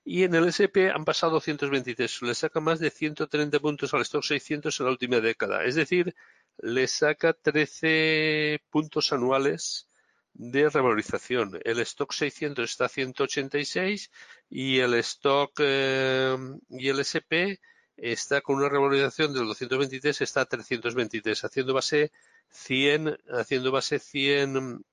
[0.04, 2.24] y en el SP han pasado 223.
[2.24, 5.64] Le saca más de 130 puntos al stock 600 en la última década.
[5.66, 6.16] Es decir,
[6.62, 9.90] le saca 13 puntos anuales
[10.34, 11.60] de revalorización.
[11.64, 14.12] El stock 600 está a 186
[14.50, 16.38] y el stock eh,
[16.70, 17.60] y el SP
[17.98, 22.12] está con una revalorización del 223 está a 323, haciendo base
[22.50, 24.84] 100, haciendo base 100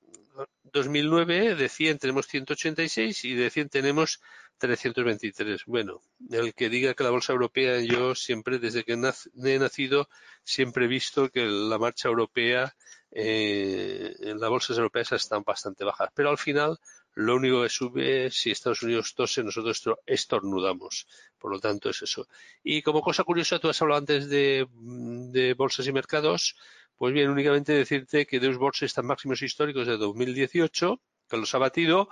[0.64, 4.20] 2009 de 100 tenemos 186 y de 100 tenemos
[4.58, 5.64] 323.
[5.66, 10.08] Bueno, el que diga que la bolsa europea, yo siempre, desde que he nacido,
[10.44, 12.74] siempre he visto que la marcha europea,
[13.10, 16.10] eh, en las bolsas europeas están bastante bajas.
[16.14, 16.78] Pero al final,
[17.14, 21.06] lo único que sube, si Estados Unidos tose, nosotros estornudamos.
[21.38, 22.26] Por lo tanto, es eso.
[22.62, 26.56] Y como cosa curiosa, tú has hablado antes de, de bolsas y mercados.
[26.96, 31.54] Pues bien, únicamente decirte que Deus Borsa está en máximos históricos de 2018, que los
[31.54, 32.08] ha batido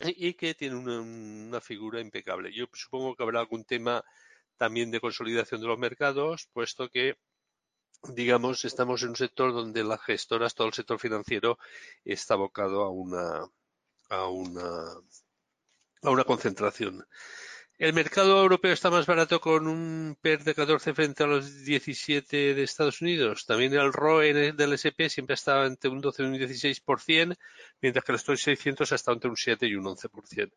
[0.00, 2.52] y que tiene una, figura impecable.
[2.52, 4.04] Yo supongo que habrá algún tema
[4.56, 7.16] también de consolidación de los mercados, puesto que
[8.14, 11.58] digamos, estamos en un sector donde las gestoras, todo el sector financiero,
[12.04, 13.48] está abocado a una,
[14.08, 14.92] a una,
[16.02, 17.06] a una concentración.
[17.78, 22.54] El mercado europeo está más barato con un PER de 14 frente a los 17
[22.54, 23.46] de Estados Unidos.
[23.46, 27.36] También el ROE del SP siempre estaba entre un 12 y un 16%,
[27.80, 30.52] mientras que el Stock 600 ha estado entre un 7 y un 11%.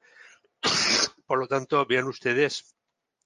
[1.28, 2.74] Por lo tanto, vean ustedes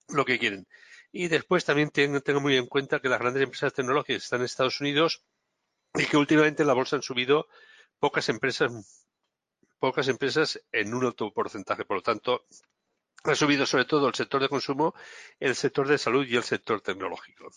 [0.09, 0.67] lo que quieren.
[1.13, 4.81] Y después también tengo, muy en cuenta que las grandes empresas tecnológicas están en Estados
[4.81, 5.23] Unidos
[5.93, 7.47] y que últimamente en la bolsa han subido
[7.99, 8.73] pocas empresas,
[9.79, 11.85] pocas empresas en un alto porcentaje.
[11.85, 12.45] Por lo tanto,
[13.31, 14.93] ha subido sobre todo el sector de consumo,
[15.39, 17.49] el sector de salud y el sector tecnológico.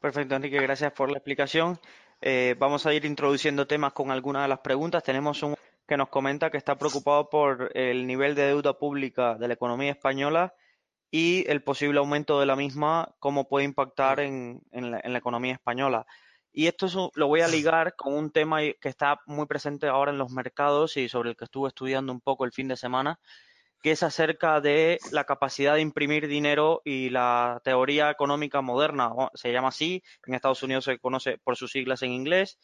[0.00, 1.78] Perfecto, Enrique, gracias por la explicación.
[2.20, 5.02] Eh, vamos a ir introduciendo temas con algunas de las preguntas.
[5.02, 5.56] Tenemos un
[5.90, 9.90] que nos comenta que está preocupado por el nivel de deuda pública de la economía
[9.90, 10.54] española
[11.10, 16.06] y el posible aumento de la misma, cómo puede impactar en, la, economía española.
[16.52, 20.18] Y esto lo voy a ligar con un tema que está muy presente ahora en
[20.18, 23.18] los mercados y sobre el que estuve estudiando un poco el fin de semana,
[23.82, 29.52] que es acerca de la capacidad de imprimir dinero y la teoría económica moderna, se
[29.52, 32.58] llama así, en Estados Unidos se conoce por sus siglas en inglés.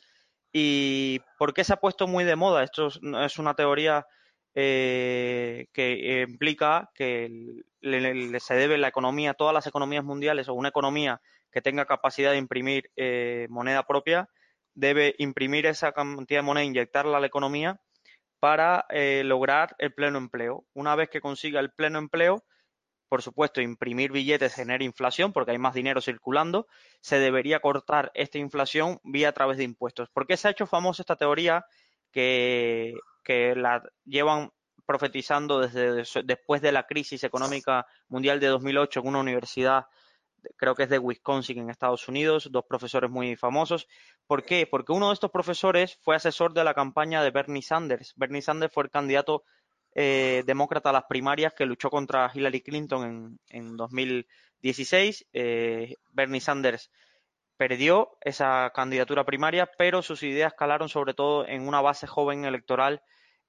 [0.53, 2.63] ¿Y por qué se ha puesto muy de moda?
[2.63, 4.07] Esto es una teoría
[4.55, 7.31] eh, que implica que
[8.41, 12.39] se debe la economía, todas las economías mundiales o una economía que tenga capacidad de
[12.39, 14.29] imprimir eh, moneda propia,
[14.75, 17.81] debe imprimir esa cantidad de moneda, inyectarla a la economía
[18.41, 20.65] para eh, lograr el pleno empleo.
[20.75, 22.45] Una vez que consiga el pleno empleo,
[23.09, 26.67] por supuesto, imprimir billetes genera inflación porque hay más dinero circulando,
[27.01, 30.09] se debería cortar esta inflación vía a través de impuestos.
[30.11, 31.65] ¿Por qué se ha hecho famosa esta teoría
[32.11, 34.51] que, que la llevan
[34.87, 39.87] profetizando desde después de la crisis económica mundial de 2008 en una universidad
[40.57, 43.89] creo que es de Wisconsin en Estados Unidos, dos profesores muy famosos.
[44.27, 44.67] ¿Por qué?
[44.67, 48.15] Porque uno de estos profesores fue asesor de la campaña de Bernie Sanders.
[48.17, 49.45] Bernie Sanders fue el candidato
[49.95, 55.27] eh, demócrata a las primarias que luchó contra Hillary Clinton en, 2016.
[55.33, 56.91] Eh, Bernie Sanders
[57.57, 63.03] perdió esa candidatura primaria, pero sus ideas calaron sobre todo en una base joven electoral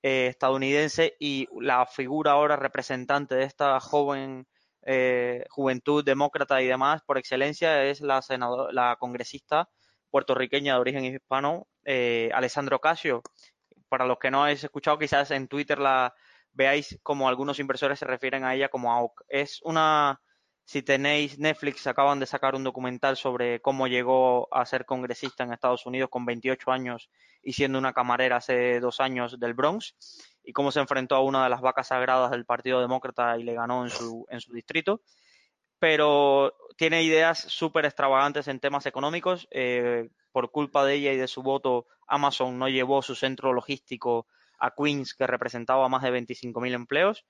[0.03, 4.47] eh, estadounidense y la figura ahora representante de esta joven
[4.89, 8.23] eh, juventud demócrata y demás, por excelencia, es la,
[8.71, 9.69] la congresista
[10.09, 13.21] puertorriqueña de origen hispano, eh, Alessandro Casio.
[13.89, 16.13] Para los que no habéis escuchado, quizás en Twitter la
[16.53, 19.23] veáis como algunos inversores se refieren a ella como AUK.
[19.27, 20.21] Es una,
[20.63, 25.51] si tenéis Netflix, acaban de sacar un documental sobre cómo llegó a ser congresista en
[25.51, 27.09] Estados Unidos con 28 años
[27.43, 29.95] y siendo una camarera hace dos años del Bronx
[30.47, 33.53] y cómo se enfrentó a una de las vacas sagradas del Partido Demócrata y le
[33.53, 35.01] ganó en su, en su distrito.
[35.77, 39.49] Pero tiene ideas súper extravagantes en temas económicos.
[39.51, 44.25] Eh, por culpa de ella y de su voto, Amazon no llevó su centro logístico
[44.57, 47.25] a Queens, que representaba más de 25.000 empleos.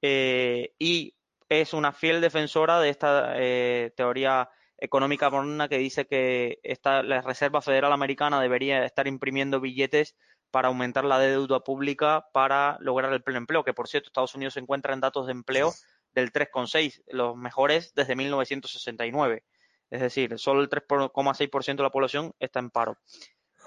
[0.00, 1.16] Eh, y
[1.48, 4.48] es una fiel defensora de esta eh, teoría
[4.78, 10.14] económica moderna que dice que esta, la Reserva Federal Americana debería estar imprimiendo billetes
[10.52, 14.54] para aumentar la deuda pública para lograr el pleno empleo, que por cierto Estados Unidos
[14.54, 15.72] se encuentra en datos de empleo
[16.14, 19.44] del 3,6, los mejores desde 1969.
[19.90, 22.98] Es decir, solo el 3,6% de la población está en paro.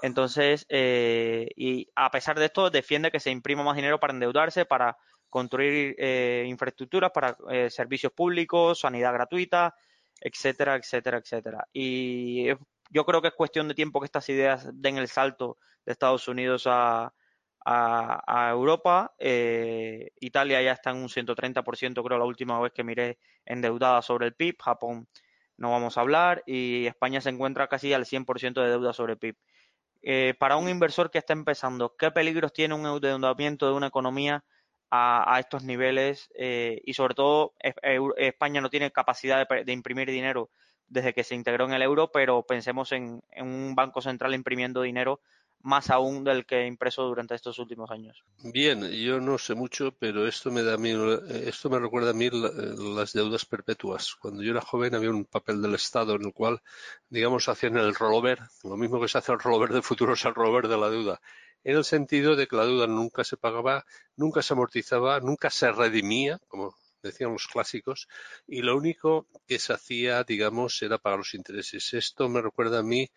[0.02, 4.64] Entonces, eh, y a pesar de esto, defiende que se imprima más dinero para endeudarse,
[4.64, 4.96] para
[5.28, 9.74] construir eh, infraestructuras, para eh, servicios públicos, sanidad gratuita,
[10.20, 11.68] etcétera, etcétera, etcétera.
[11.72, 12.46] Y
[12.90, 16.28] yo creo que es cuestión de tiempo que estas ideas den el salto de Estados
[16.28, 17.14] Unidos a,
[17.64, 19.14] a, Europa.
[19.18, 24.34] Italia ya está en un 130%, creo, la última vez que miré, endeudada sobre el
[24.34, 24.56] PIB.
[24.60, 25.08] Japón
[25.56, 26.42] no vamos a hablar.
[26.46, 29.36] Y España se encuentra casi al 100% de deuda sobre el PIB.
[30.02, 34.44] Eh, para un inversor que está empezando, ¿qué peligros tiene un endeudamiento de una economía
[34.90, 36.30] a, estos niveles?
[36.38, 37.54] Eh, y sobre todo,
[38.16, 40.50] España no tiene capacidad de, imprimir dinero
[40.86, 45.20] desde que se integró en el euro, pero pensemos en un banco central imprimiendo dinero
[45.60, 48.22] más aún del que he impreso durante estos últimos años.
[48.38, 50.92] Bien, yo no sé mucho, pero esto me da a mí,
[51.44, 54.14] esto me recuerda a mí las deudas perpetuas.
[54.14, 56.62] Cuando yo era joven había un papel del Estado en el cual,
[57.08, 60.34] digamos, hacían el rollover, lo mismo que se hace el rollover de futuro es el
[60.34, 61.20] rollover de la deuda,
[61.64, 65.72] en el sentido de que la deuda nunca se pagaba, nunca se amortizaba, nunca se
[65.72, 68.08] redimía, como decían los clásicos,
[68.46, 71.92] y lo único que se hacía, digamos, era pagar los intereses.
[71.94, 73.10] Esto me recuerda a mí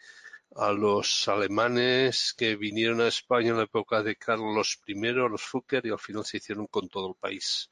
[0.56, 5.86] a los alemanes que vinieron a España en la época de Carlos I, los Fúquer,
[5.86, 7.70] y al final se hicieron con todo el país.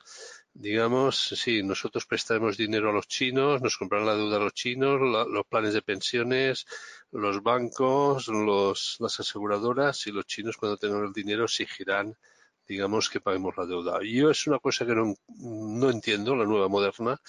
[0.53, 4.99] Digamos, sí, nosotros prestaremos dinero a los chinos, nos comprarán la deuda a los chinos,
[4.99, 6.65] los planes de pensiones,
[7.11, 12.15] los bancos, los, las aseguradoras y los chinos cuando tengan el dinero exigirán
[12.67, 13.99] digamos que paguemos la deuda.
[14.03, 17.19] Yo es una cosa que no, no entiendo, la nueva moderna,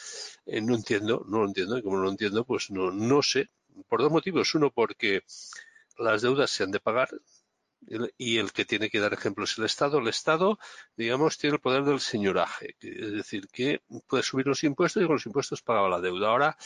[0.46, 3.48] eh, no entiendo, no lo entiendo, y como no lo entiendo, pues no, no sé,
[3.88, 4.54] por dos motivos.
[4.54, 5.22] Uno, porque
[5.98, 7.10] las deudas se han de pagar
[8.16, 9.98] y el que tiene que dar ejemplo es el Estado.
[9.98, 10.58] El Estado,
[10.96, 15.16] digamos, tiene el poder del señoraje, es decir, que puede subir los impuestos y con
[15.16, 16.28] los impuestos pagaba la deuda.
[16.28, 16.56] Ahora,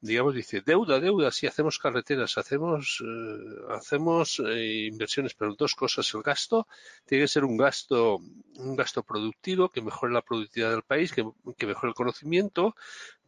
[0.00, 6.12] digamos, dice, deuda, deuda, sí, hacemos carreteras, hacemos, eh, hacemos eh, inversiones, pero dos cosas,
[6.14, 6.68] el gasto
[7.04, 8.16] tiene que ser un gasto,
[8.56, 12.76] un gasto productivo que mejore la productividad del país, que mejore el conocimiento,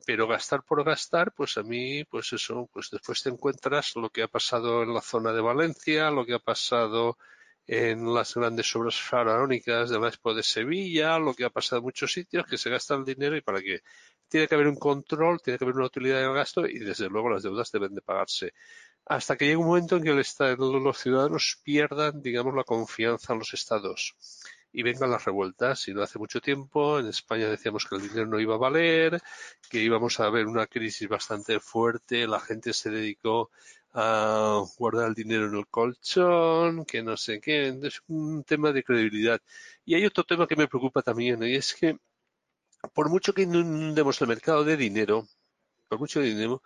[0.07, 4.23] pero gastar por gastar, pues a mí, pues eso, pues después te encuentras lo que
[4.23, 7.19] ha pasado en la zona de Valencia, lo que ha pasado
[7.67, 11.85] en las grandes obras faraónicas de la Expo de Sevilla, lo que ha pasado en
[11.85, 13.83] muchos sitios, que se gasta el dinero y para qué.
[14.29, 17.31] Tiene que haber un control, tiene que haber una utilidad del gasto y desde luego
[17.31, 18.53] las deudas deben de pagarse.
[19.07, 20.23] Hasta que llegue un momento en que el
[20.59, 24.17] los ciudadanos pierdan, digamos, la confianza en los estados
[24.73, 25.87] y vengan las revueltas.
[25.89, 29.21] Y no hace mucho tiempo en España decíamos que el dinero no iba a valer,
[29.71, 33.51] que íbamos a ver una crisis bastante fuerte, la gente se dedicó
[33.95, 38.83] a guardar el dinero en el colchón, que no sé qué, es un tema de
[38.85, 39.41] credibilidad.
[39.85, 41.99] Y hay otro tema que me preocupa también, y es que
[42.95, 45.29] por mucho que inundemos el mercado de dinero,
[45.89, 46.63] por mucho dinero,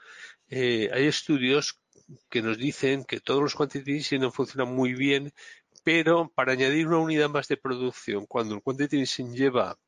[0.48, 1.80] eh, hay estudios
[2.30, 5.32] que nos dicen que todos los quantitative no funcionan muy bien
[5.86, 9.78] pero para añadir una unidad más de producción, cuando el quantity easing lleva,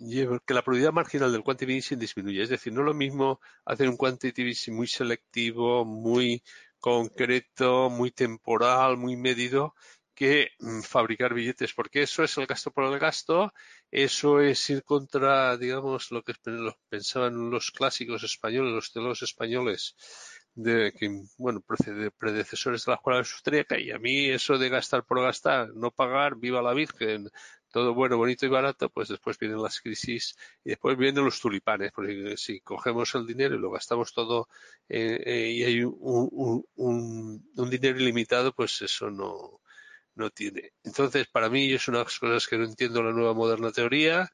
[0.00, 3.40] lleva que la productividad marginal del quantity easing disminuye, es decir, no es lo mismo
[3.64, 6.42] hacer un quantity easing muy selectivo, muy
[6.80, 9.76] concreto, muy temporal, muy medido,
[10.12, 13.52] que mm, fabricar billetes, porque eso es el gasto por el gasto,
[13.90, 16.34] eso es ir contra, digamos, lo que
[16.88, 19.96] pensaban los clásicos españoles, los teólogos españoles,
[20.54, 21.62] de que, bueno,
[22.18, 26.36] predecesores de la escuela austríaca y a mí eso de gastar por gastar, no pagar,
[26.36, 27.30] viva la Virgen,
[27.70, 31.92] todo bueno, bonito y barato, pues después vienen las crisis y después vienen los tulipanes,
[31.92, 34.48] porque si cogemos el dinero y lo gastamos todo
[34.88, 39.60] eh, eh, y hay un, un, dinero ilimitado, pues eso no,
[40.18, 40.72] no tiene.
[40.84, 44.30] Entonces, para mí es una de las cosas que no entiendo la nueva moderna teoría.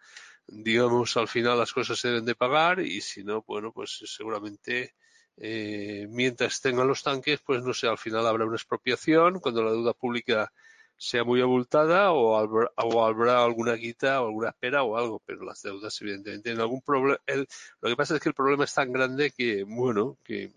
[0.47, 4.95] Digamos, al final las cosas se deben de pagar y si no, bueno, pues seguramente
[5.37, 9.73] eh, mientras tengan los tanques, pues no sé, al final habrá una expropiación cuando la
[9.73, 10.53] deuda pública
[10.97, 16.01] sea muy abultada o habrá, alguna guita o alguna espera o algo, pero las deudas
[16.01, 17.19] evidentemente en algún problema.
[17.81, 20.53] Lo que pasa es que el problema es tan grande que, bueno, que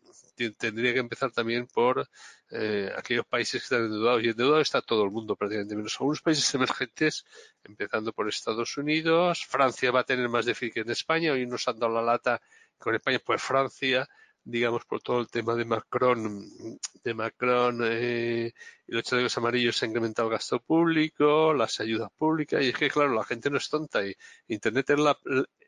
[0.57, 2.07] tendría que empezar también por
[2.51, 4.23] eh, aquellos países que están endeudados.
[4.23, 7.25] Y endeudado está todo el mundo prácticamente, menos algunos países emergentes,
[7.63, 9.45] empezando por Estados Unidos.
[9.45, 11.33] Francia va a tener más déficit que en España.
[11.33, 12.41] Hoy nos han dado la lata
[12.77, 14.07] con España, pues Francia
[14.49, 18.53] digamos, por todo el tema de Macron, de Macron eh,
[18.87, 22.75] y los chalecos amarillos se ha incrementado el gasto público, las ayudas públicas, y es
[22.75, 24.15] que, claro, la gente no es tonta y
[24.47, 25.17] Internet, es la,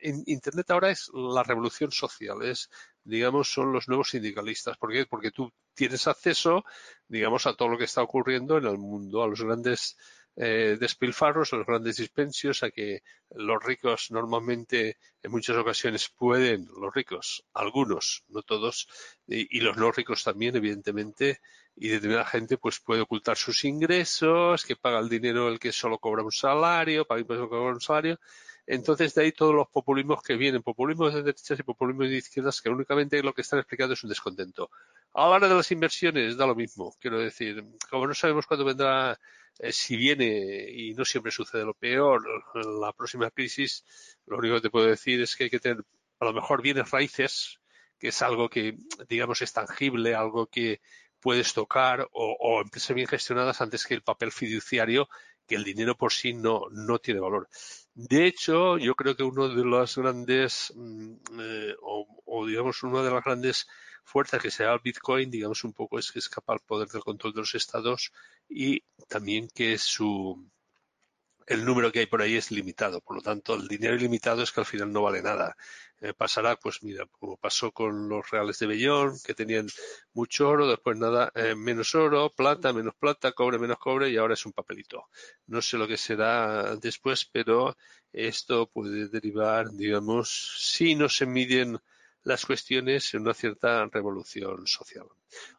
[0.01, 2.69] Internet ahora es la revolución social, es,
[3.03, 4.77] digamos, son los nuevos sindicalistas.
[4.77, 5.05] ¿Por qué?
[5.05, 6.63] Porque tú tienes acceso,
[7.07, 9.97] digamos, a todo lo que está ocurriendo en el mundo, a los grandes
[10.41, 16.93] eh, despilfarros, los grandes dispensios, a que los ricos normalmente en muchas ocasiones pueden, los
[16.95, 18.87] ricos, algunos, no todos,
[19.27, 21.41] y, los no ricos también, evidentemente,
[21.75, 25.97] y determinada gente pues puede ocultar sus ingresos, que paga el dinero el que solo
[25.97, 28.17] cobra un salario, paga impuestos cobra un salario.
[28.65, 32.61] Entonces, de ahí todos los populismos que vienen, populismos de derechas y populismos de izquierdas,
[32.61, 34.69] que únicamente lo que están explicando es un descontento.
[35.13, 39.19] A de las inversiones da lo mismo, quiero decir, como no sabemos cuándo vendrá
[39.71, 42.23] si viene, y no siempre sucede lo peor,
[42.55, 43.83] la próxima crisis,
[44.25, 45.83] lo único que te puedo decir es que hay que tener
[46.19, 47.59] a lo mejor bienes raíces,
[47.97, 50.81] que es algo que, digamos, es tangible, algo que
[51.19, 55.09] puedes tocar, o, o empresas bien gestionadas antes que el papel fiduciario,
[55.45, 57.49] que el dinero por sí no, no tiene valor.
[57.93, 63.01] De hecho, yo creo que uno de los grandes, mm, eh, o, o, digamos, una
[63.01, 63.67] de las grandes
[64.09, 67.03] fuerzas que se da el Bitcoin, digamos un poco, es que escapa al poder del
[67.03, 68.11] control de los estados
[68.49, 70.49] y también que su
[71.49, 73.01] el número que hay por ahí es limitado.
[73.01, 75.57] Por lo tanto, el dinero ilimitado es que al final no vale nada.
[75.99, 79.67] Eh, pasará, pues mira, como pasó con los reales de Bellón, que tenían
[80.13, 84.35] mucho oro, después nada, eh, menos oro, plata, menos plata, cobre, menos cobre, y ahora
[84.35, 85.07] es un papelito.
[85.47, 87.75] No sé lo que será después, pero
[88.13, 90.29] esto puede derivar, digamos,
[90.59, 91.79] si no se miden
[92.29, 95.07] las cuestiones en una cierta revolución social.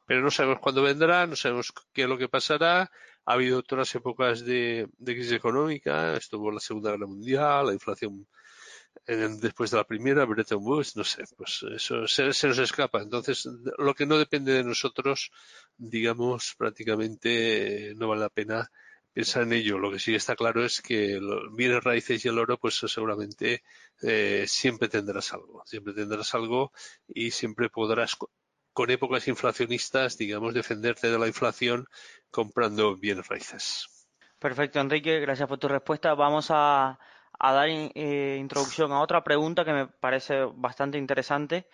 [0.07, 2.91] Pero no sabemos cuándo vendrá, no sabemos qué es lo que pasará.
[3.25, 8.27] Ha habido otras épocas de, crisis económica, estuvo la Segunda Guerra Mundial, la inflación
[9.07, 13.03] después de la primera, Bretton Woods, no sé, pues eso se, nos escapa.
[13.03, 13.49] Entonces,
[13.79, 15.33] lo que no depende de nosotros,
[15.77, 18.71] digamos, prácticamente no vale la pena
[19.13, 19.79] pensar en ello.
[19.79, 23.63] Lo que sí está claro es que los bienes raíces y el oro, pues seguramente
[24.03, 26.73] eh, siempre tendrás algo, siempre tendrás algo
[27.09, 28.17] y siempre podrás
[28.73, 31.87] con épocas inflacionistas, digamos, defenderte de la inflación
[32.31, 34.09] comprando bienes raíces.
[34.39, 36.15] Perfecto, Enrique, gracias por tu respuesta.
[36.15, 36.99] Vamos a,
[37.39, 41.67] dar eh, introducción a otra pregunta que me parece bastante interesante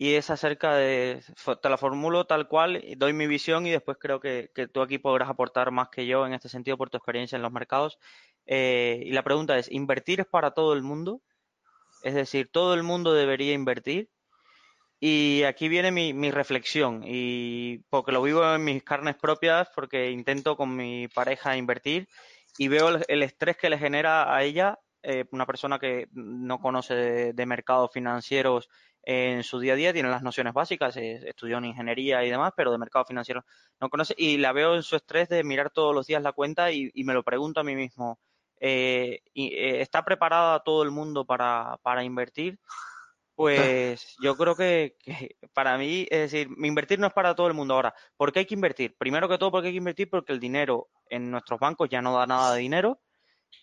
[0.00, 1.22] y es acerca de,
[1.60, 5.28] te la formulo tal cual, doy mi visión y después creo que, tú aquí podrás
[5.28, 7.98] aportar más que yo en este sentido por tu experiencia en los mercados.
[8.46, 11.20] Eh, y la pregunta es, ¿invertir es para todo el mundo?
[12.02, 14.08] Es decir, ¿todo el mundo debería invertir?
[15.00, 20.10] Y aquí viene mi, mi reflexión, y porque lo vivo en mis carnes propias, porque
[20.10, 22.08] intento con mi pareja invertir
[22.56, 26.94] y veo el, estrés que le genera a ella, eh, una persona que no conoce
[26.94, 28.70] de, de mercados financieros
[29.02, 32.70] en su día a día, tiene las nociones básicas, estudió en ingeniería y demás, pero
[32.70, 33.44] de mercado financiero
[33.80, 36.70] no conoce y la veo en su estrés de mirar todos los días la cuenta
[36.72, 38.18] y, me lo pregunto a mí mismo,
[38.58, 42.58] eh, eh, ¿está preparada todo el mundo para, para invertir?
[43.34, 44.96] Pues yo creo que,
[45.54, 47.72] para mí, es decir, invertir no es para todo el mundo.
[47.72, 48.94] Ahora, ¿por qué hay que invertir?
[48.98, 52.14] Primero que todo, porque hay que invertir porque el dinero en nuestros bancos ya no
[52.14, 53.00] da nada de dinero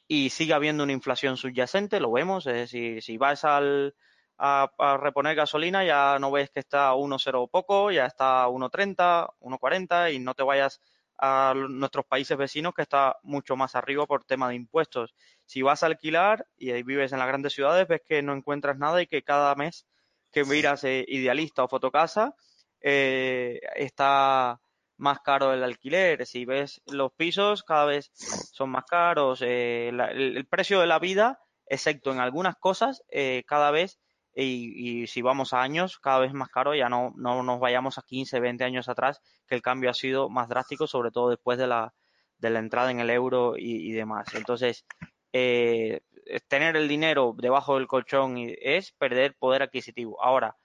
[0.07, 3.93] y sigue habiendo una inflación subyacente, lo vemos, es decir, si vas al,
[4.37, 9.33] a, reponer gasolina, ya no ves que está a 1,0 poco, ya está a 1,30,
[9.39, 10.81] 1,40 y no te vayas
[11.19, 15.15] a nuestros países vecinos que está mucho más arriba por tema de impuestos.
[15.45, 19.01] Si vas a alquilar y vives en las grandes ciudades, ves que no encuentras nada
[19.01, 19.87] y que cada mes
[20.31, 22.35] que miras eh, Idealista o Fotocasa
[22.81, 24.61] eh, está
[24.97, 26.25] más caro el alquiler.
[26.27, 29.41] Si ves los pisos, cada vez son más caros.
[29.41, 33.03] Eh, el, precio de la vida, excepto en algunas cosas,
[33.47, 33.99] cada vez
[34.43, 38.03] y, si vamos a años, cada vez más caro, ya no, no nos vayamos a
[38.03, 41.65] 15, 20 años atrás, que el cambio ha sido más drástico, sobre todo después de
[41.65, 41.93] la,
[42.37, 44.35] de la entrada en el euro y, demás.
[44.35, 44.85] Entonces,
[45.33, 46.01] eh,
[46.47, 50.21] tener el dinero debajo del colchón es perder poder adquisitivo.
[50.23, 50.55] Ahora,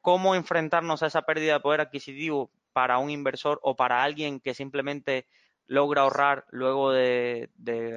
[0.00, 4.54] ¿cómo enfrentarnos a esa pérdida de poder adquisitivo para un inversor o para alguien que
[4.54, 5.26] simplemente
[5.66, 7.48] logra ahorrar luego de,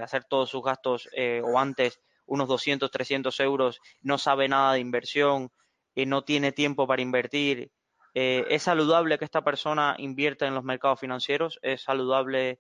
[0.03, 4.80] hacer todos sus gastos eh, o antes unos 200, 300 euros, no sabe nada de
[4.80, 5.51] inversión,
[5.95, 7.71] y no tiene tiempo para invertir.
[8.13, 11.57] Eh, ¿Es saludable que esta persona invierta en los mercados financieros?
[11.61, 12.59] ¿Es saludable?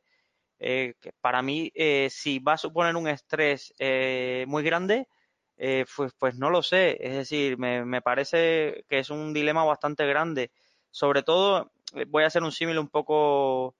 [0.57, 3.73] Eh, para mí, eh, si va a suponer un estrés
[4.47, 5.07] muy grande,
[5.57, 6.97] pues, pues no lo sé.
[6.99, 10.51] Es decir, me, me parece que es un dilema bastante grande.
[10.91, 11.71] Sobre todo,
[12.07, 13.75] voy a hacer un símil un poco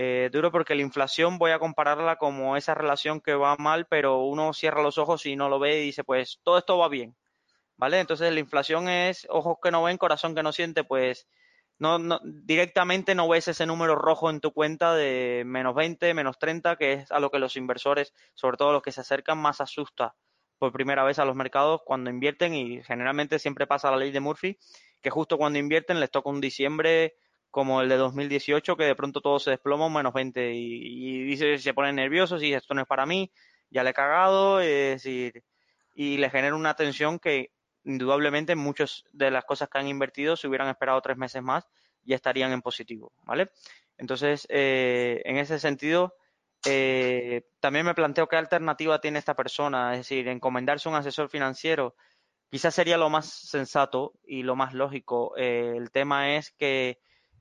[0.00, 4.22] eh, duro porque la inflación voy a compararla como esa relación que va mal, pero
[4.22, 7.16] uno cierra los ojos y no lo ve y dice, pues todo esto va bien,
[7.76, 7.98] ¿vale?
[7.98, 11.26] Entonces la inflación es ojos que no ven, corazón que no siente, pues
[11.80, 16.38] no, no directamente no ves ese número rojo en tu cuenta de menos 20, menos
[16.38, 19.60] 30, que es a lo que los inversores, sobre todo los que se acercan, más
[19.60, 20.14] asusta
[20.58, 24.20] por primera vez a los mercados cuando invierten y generalmente siempre pasa la ley de
[24.20, 24.58] Murphy,
[25.02, 27.16] que justo cuando invierten les toca un diciembre
[27.50, 31.58] como el de 2018, que de pronto todo se desploma un menos 20 y, dice,
[31.58, 33.30] se ponen nerviosos y esto no es para mí,
[33.70, 35.42] ya le he cagado, decir,
[35.94, 37.52] y le genera una tensión que
[37.84, 41.66] indudablemente muchas de las cosas que han invertido, si hubieran esperado tres meses más,
[42.04, 43.48] ya estarían en positivo, ¿vale?
[43.96, 46.14] Entonces, eh, en ese sentido,
[46.64, 51.94] eh, también me planteo qué alternativa tiene esta persona, es decir, encomendarse un asesor financiero,
[52.50, 55.36] quizás sería lo más sensato y lo más lógico.
[55.36, 56.98] Eh, el tema es que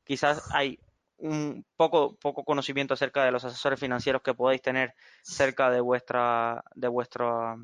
[0.08, 0.80] quizás hay
[1.18, 4.94] un poco, poco conocimiento acerca de los asesores financieros que podéis tener
[5.24, 7.56] cerca de vuestra, de vuestra,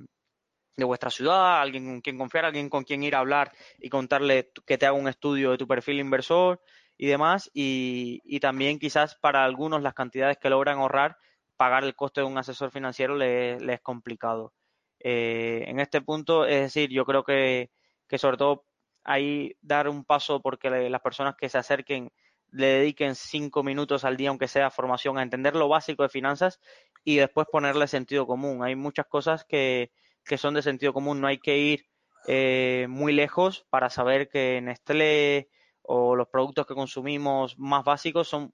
[0.76, 4.52] de vuestra ciudad, alguien con quien confiar, alguien con quien ir a hablar y contarle
[4.66, 6.62] que te haga un estudio de tu perfil inversor
[6.98, 7.50] y demás.
[7.54, 11.18] Y, también quizás para algunos las cantidades que logran ahorrar,
[11.56, 14.54] pagar el coste de un asesor financiero le, es complicado.
[15.00, 17.70] Eh, en este punto, es decir, yo creo que,
[18.08, 18.66] que sobre todo
[19.04, 22.12] ahí dar un paso porque las personas que se acerquen
[22.54, 26.60] le dediquen cinco minutos al día, aunque sea formación, a entender lo básico de finanzas
[27.04, 28.64] y después ponerle sentido común.
[28.64, 29.92] Hay muchas cosas que,
[30.24, 31.86] que son de sentido común, no hay que ir
[32.28, 35.50] eh, muy lejos para saber que Nestlé
[35.82, 38.54] o los productos que consumimos más básicos son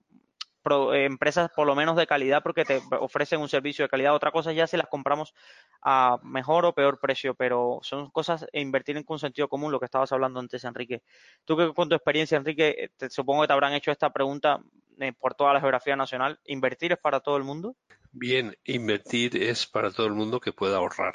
[0.94, 4.14] empresas por lo menos de calidad porque te ofrecen un servicio de calidad.
[4.14, 5.34] Otra cosa ya si las compramos
[5.82, 9.80] a mejor o peor precio, pero son cosas e invertir en con sentido común, lo
[9.80, 11.02] que estabas hablando antes, Enrique.
[11.46, 14.62] Tú que con tu experiencia, Enrique, te, supongo que te habrán hecho esta pregunta
[15.00, 16.40] eh, por toda la geografía nacional.
[16.46, 17.76] ¿Invertir es para todo el mundo?
[18.12, 21.14] Bien, invertir es para todo el mundo que pueda ahorrar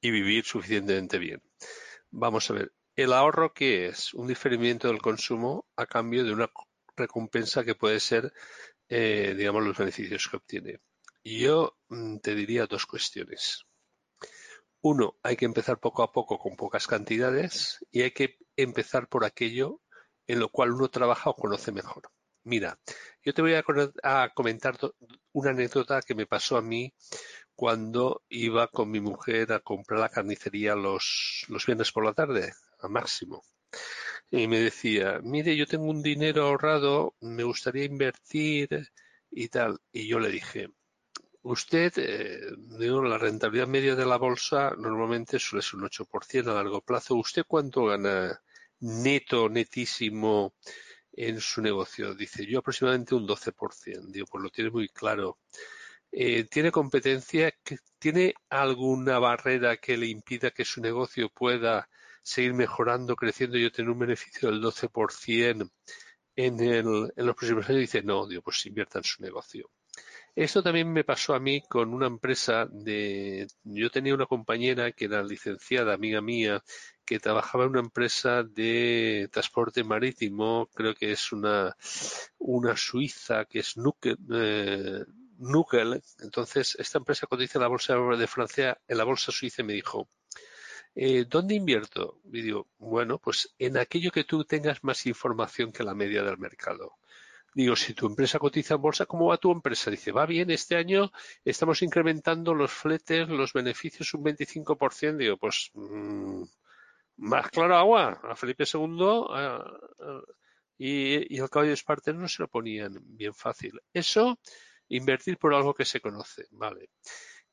[0.00, 1.42] y vivir suficientemente bien.
[2.10, 4.12] Vamos a ver, ¿el ahorro qué es?
[4.14, 6.48] Un diferimiento del consumo a cambio de una
[6.96, 8.32] recompensa que puede ser,
[8.88, 10.80] eh, digamos, los beneficios que obtiene.
[11.24, 13.64] Yo mm, te diría dos cuestiones.
[14.82, 19.24] Uno, hay que empezar poco a poco con pocas cantidades y hay que empezar por
[19.24, 19.80] aquello
[20.26, 22.10] en lo cual uno trabaja o conoce mejor.
[22.44, 22.78] Mira,
[23.22, 23.64] yo te voy a,
[24.34, 24.76] comentar
[25.32, 26.92] una anécdota que me pasó a mí
[27.54, 32.52] cuando iba con mi mujer a comprar la carnicería los, los viernes por la tarde,
[32.80, 33.42] a máximo
[34.36, 38.90] y me decía, mire, yo tengo un dinero ahorrado, me gustaría invertir
[39.30, 39.78] y tal.
[39.92, 40.70] Y yo le dije,
[41.42, 42.40] usted, eh,
[42.78, 47.14] digo, la rentabilidad media de la bolsa normalmente suele ser un 8% a largo plazo.
[47.14, 48.42] ¿Usted cuánto gana
[48.80, 50.54] neto, netísimo
[51.12, 52.12] en su negocio?
[52.14, 54.10] Dice, yo aproximadamente un 12%.
[54.10, 55.38] Digo, pues lo tiene muy claro.
[56.10, 57.54] Eh, ¿Tiene competencia?
[58.00, 61.88] ¿Tiene alguna barrera que le impida que su negocio pueda
[62.24, 65.70] seguir mejorando, creciendo, yo tener un beneficio del 12%
[66.36, 69.70] en, el, en los próximos años, dice, no, digo, pues invierta en su negocio.
[70.34, 73.46] Esto también me pasó a mí con una empresa de...
[73.62, 76.64] Yo tenía una compañera que era licenciada, amiga mía,
[77.04, 81.76] que trabajaba en una empresa de transporte marítimo, creo que es una,
[82.38, 85.04] una suiza, que es Nukel, eh,
[86.20, 90.08] Entonces, esta empresa cotiza en la bolsa de Francia, en la bolsa suiza, me dijo,
[90.94, 92.20] eh, ¿Dónde invierto?
[92.32, 96.38] Y digo, bueno, pues en aquello que tú tengas más información que la media del
[96.38, 96.98] mercado.
[97.54, 99.90] Digo, si tu empresa cotiza en bolsa, ¿cómo va tu empresa?
[99.90, 101.12] Dice, va bien, este año
[101.44, 105.16] estamos incrementando los fletes, los beneficios un 25%.
[105.16, 106.42] Digo, pues mm,
[107.18, 108.20] más claro agua.
[108.24, 109.36] A Felipe II
[110.78, 113.80] y, al caballo de no se lo ponían bien fácil.
[113.92, 114.38] Eso,
[114.88, 116.46] invertir por algo que se conoce.
[116.50, 116.90] Vale.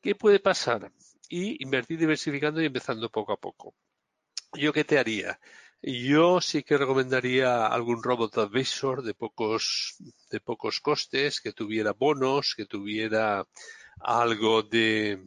[0.01, 0.91] ¿Qué puede pasar?
[1.31, 3.73] Y invertir diversificando y empezando poco a poco.
[4.53, 5.39] ¿Yo qué te haría?
[5.81, 9.95] Yo sí que recomendaría algún robot advisor de pocos,
[10.29, 13.47] de pocos costes, que tuviera bonos, que tuviera
[14.01, 15.25] algo de,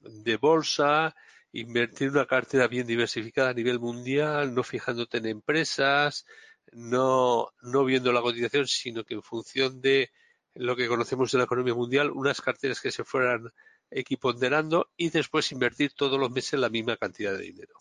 [0.00, 1.16] de bolsa,
[1.52, 6.24] invertir una cartera bien diversificada a nivel mundial, no fijándote en empresas,
[6.70, 10.12] no, no viendo la cotización, sino que en función de
[10.54, 13.50] lo que conocemos de la economía mundial, unas carteras que se fueran
[13.90, 17.74] equiponderando y después invertir todos los meses la misma cantidad de dinero.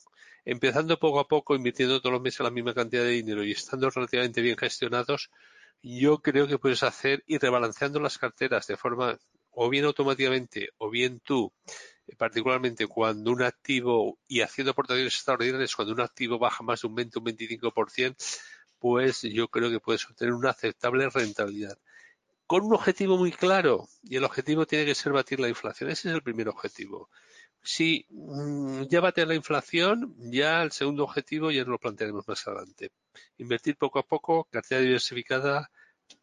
[0.45, 3.89] Empezando poco a poco, invirtiendo todos los meses la misma cantidad de dinero y estando
[3.89, 5.29] relativamente bien gestionados,
[5.81, 9.17] yo creo que puedes hacer y rebalanceando las carteras de forma
[9.51, 11.51] o bien automáticamente o bien tú,
[12.07, 16.87] eh, particularmente cuando un activo y haciendo aportaciones extraordinarias, cuando un activo baja más de
[16.87, 18.15] un 20 o un 25%,
[18.79, 21.77] pues yo creo que puedes obtener una aceptable rentabilidad
[22.49, 25.91] con un objetivo muy claro y el objetivo tiene que ser batir la inflación.
[25.91, 27.07] Ese es el primer objetivo.
[27.61, 32.89] Si mm, ya bater la inflación, ya el segundo objetivo ya lo plantearemos más adelante.
[33.37, 35.69] Invertir poco a poco, cartera diversificada,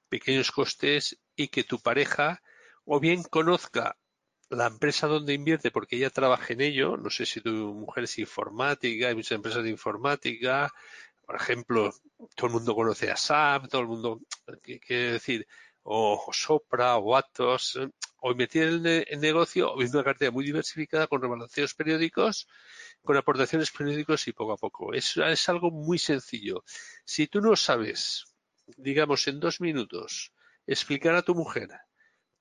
[0.09, 2.43] pequeños costes y que tu pareja
[2.85, 3.97] o bien conozca
[4.49, 8.19] la empresa donde invierte porque ella trabaja en ello, no sé si tu mujer es
[8.19, 10.73] informática, hay muchas empresas de informática,
[11.25, 11.93] por ejemplo,
[12.35, 14.21] todo el mundo conoce a SAP, todo el mundo,
[14.63, 15.47] quiere decir,
[15.89, 17.79] o, Sopra o Atos,
[18.21, 22.49] o invertir en el negocio o una cartera muy diversificada con rebalanceos periódicos,
[23.03, 24.93] con aportaciones periódicos y poco a poco.
[24.95, 26.65] Es, es algo muy sencillo.
[27.05, 28.25] Si tú no sabes,
[28.77, 30.33] digamos, en dos minutos,
[30.67, 31.69] explicar a tu mujer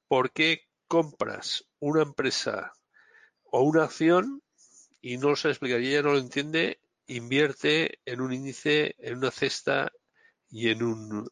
[0.07, 2.73] por qué compras una empresa
[3.43, 4.41] o una acción
[5.01, 9.17] y no lo sabe explicar y ella no lo entiende, invierte en un índice, en
[9.17, 9.91] una cesta
[10.56, 11.30] y en un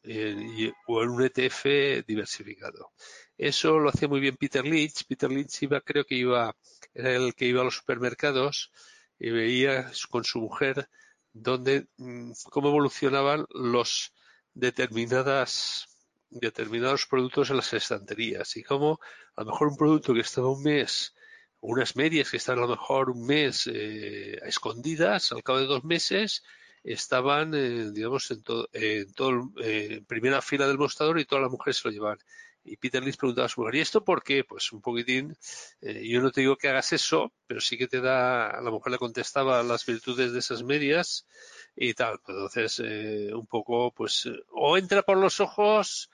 [0.87, 2.91] o en un ETF diversificado.
[3.37, 5.05] Eso lo hacía muy bien Peter Lynch.
[5.07, 6.53] Peter Lynch iba, creo que iba,
[6.93, 8.69] era el que iba a los supermercados
[9.17, 10.89] y veía con su mujer
[11.31, 14.13] donde mm, cómo evolucionaban los
[14.53, 15.87] determinadas
[16.29, 18.99] determinados productos en las estanterías y cómo
[19.37, 21.13] a lo mejor un producto que estaba un mes
[21.61, 25.85] unas medias que están a lo mejor un mes eh, escondidas, al cabo de dos
[25.85, 26.43] meses
[26.83, 31.51] estaban, eh, digamos, en, todo, en, todo, eh, primera fila del mostrador y todas las
[31.51, 32.19] mujeres se lo llevaban.
[32.65, 34.45] Y Peter Lynch preguntaba a su mujer, ¿y esto por qué?
[34.45, 35.35] Pues un poquitín,
[35.81, 38.97] yo no te digo que hagas eso, pero sí que te da, la mujer le
[38.99, 41.27] contestaba las virtudes de esas medias
[41.75, 42.21] y tal.
[42.25, 46.09] Entonces, un poco, pues, o entra por los ojos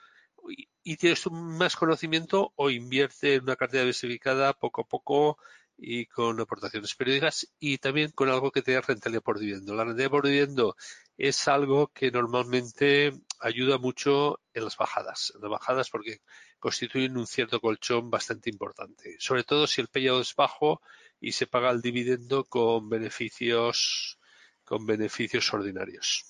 [0.82, 5.38] y tienes más conocimiento o invierte en una cartera diversificada poco a poco
[5.80, 9.74] y con aportaciones periódicas y también con algo que te dé rentabilidad por dividendo.
[9.74, 10.76] La rentabilidad por dividendo
[11.16, 16.20] es algo que normalmente ayuda mucho en las bajadas, en las bajadas porque
[16.58, 20.82] constituyen un cierto colchón bastante importante, sobre todo si el payout es bajo
[21.18, 24.18] y se paga el dividendo con beneficios
[24.64, 26.24] con beneficios ordinarios.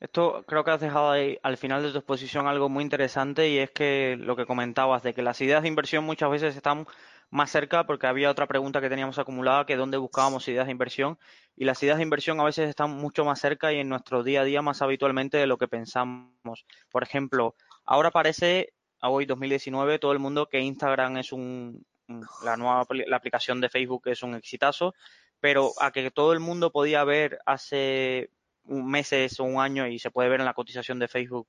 [0.00, 3.58] Esto creo que has dejado ahí al final de tu exposición algo muy interesante y
[3.58, 6.86] es que lo que comentabas de que las ideas de inversión muchas veces están
[7.30, 11.18] más cerca porque había otra pregunta que teníamos acumulada que dónde buscábamos ideas de inversión
[11.56, 14.42] y las ideas de inversión a veces están mucho más cerca y en nuestro día
[14.42, 16.66] a día más habitualmente de lo que pensamos.
[16.90, 17.54] Por ejemplo,
[17.84, 18.72] ahora parece,
[19.02, 21.84] hoy 2019, todo el mundo que Instagram es un,
[22.44, 24.94] la nueva la aplicación de Facebook es un exitazo,
[25.40, 28.30] pero a que todo el mundo podía ver hace
[28.64, 31.48] meses o un año y se puede ver en la cotización de Facebook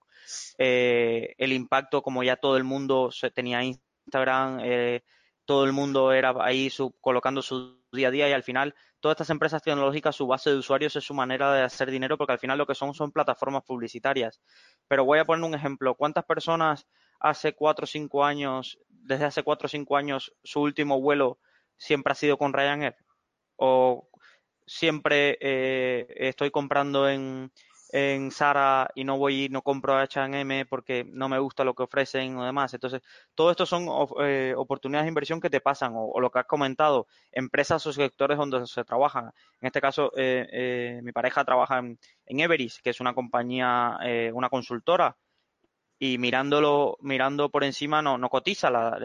[0.58, 5.04] eh, el impacto como ya todo el mundo tenía Instagram, eh,
[5.50, 6.72] todo el mundo era ahí
[7.02, 10.58] colocando su día a día y al final todas estas empresas tecnológicas su base de
[10.58, 13.64] usuarios es su manera de hacer dinero porque al final lo que son son plataformas
[13.64, 14.40] publicitarias.
[14.88, 15.96] Pero voy a poner un ejemplo.
[15.96, 16.86] ¿Cuántas personas
[17.20, 21.40] hace cuatro o cinco años, desde hace cuatro o cinco años, su último vuelo
[21.78, 22.96] siempre ha sido con Ryanair?
[23.56, 24.08] ¿O
[24.68, 27.52] siempre eh, estoy comprando en,
[27.90, 31.74] en Sara y no voy y no compro a H&M porque no me gusta lo
[31.74, 32.74] que ofrecen o demás.
[32.74, 33.02] Entonces,
[33.36, 33.88] todo esto son
[34.22, 38.38] eh, oportunidades de inversión que te pasan o, lo que has comentado, empresas o sectores
[38.38, 39.32] donde se trabajan.
[39.62, 43.98] En este caso, eh, mi pareja trabaja en, en, Everis, que es una compañía,
[44.34, 45.18] una consultora
[45.98, 48.98] y mirándolo, mirando por encima no, no cotiza, la,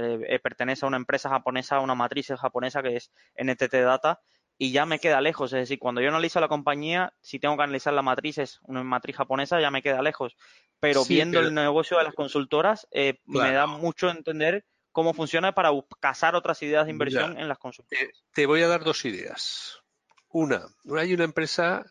[0.43, 4.21] pertenece a una empresa japonesa, una matriz japonesa que es NTT Data
[4.59, 5.53] y ya me queda lejos.
[5.53, 8.83] Es decir, cuando yo analizo la compañía, si tengo que analizar la matriz, es una
[8.83, 10.37] matriz japonesa, ya me queda lejos.
[10.81, 15.71] Pero viendo el negocio de las consultoras, eh, me da mucho entender cómo funciona para
[15.99, 18.09] cazar otras ideas de inversión en las consultoras.
[18.33, 19.81] Te, voy a dar dos ideas.
[20.29, 21.85] Una, hay una empresa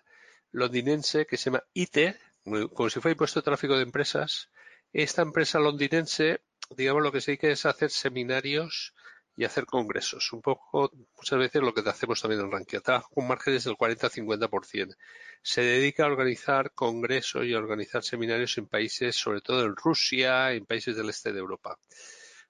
[0.51, 4.49] londinense que se llama ITE, como si fuera impuesto de tráfico de empresas.
[4.93, 6.41] Esta empresa londinense,
[6.78, 8.93] digamos, lo que se dedica es hacer seminarios
[9.36, 10.32] y hacer congresos.
[10.34, 12.82] Un poco, muchas veces lo que hacemos también en Rankia.
[12.82, 14.96] Con márgenes del 40-50%.
[15.42, 20.54] Se dedica a organizar congresos y a organizar seminarios en países, sobre todo en Rusia,
[20.54, 21.78] en países del este de Europa.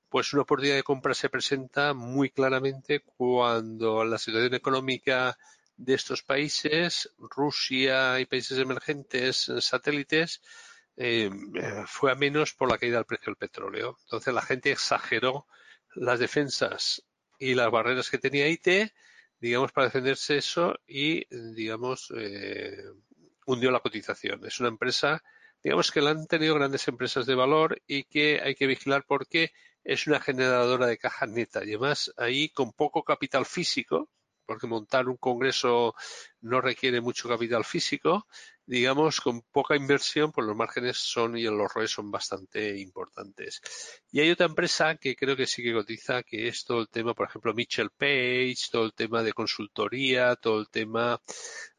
[0.10, 5.38] Pues una oportunidad de compra se presenta muy claramente cuando la situación económica
[5.76, 10.42] de estos países, Rusia y países emergentes, satélites,
[10.96, 11.32] eh,
[11.88, 13.98] fue a menos por la caída del precio del petróleo.
[14.04, 15.48] Entonces la gente exageró
[15.96, 17.04] las defensas
[17.40, 18.92] y las barreras que tenía IT,
[19.40, 22.84] digamos, para defenderse eso y, digamos, eh,
[23.46, 24.46] hundió la cotización.
[24.46, 25.24] Es una empresa,
[25.62, 29.52] digamos, que la han tenido grandes empresas de valor y que hay que vigilar porque
[29.84, 34.10] es una generadora de caja neta y además ahí con poco capital físico,
[34.46, 35.94] porque montar un congreso
[36.42, 38.28] no requiere mucho capital físico,
[38.66, 43.62] digamos, con poca inversión, pues los márgenes son y los ROE son bastante importantes.
[44.12, 47.14] Y hay otra empresa que creo que sí que cotiza, que es todo el tema,
[47.14, 51.20] por ejemplo, Mitchell Page, todo el tema de consultoría, todo el tema,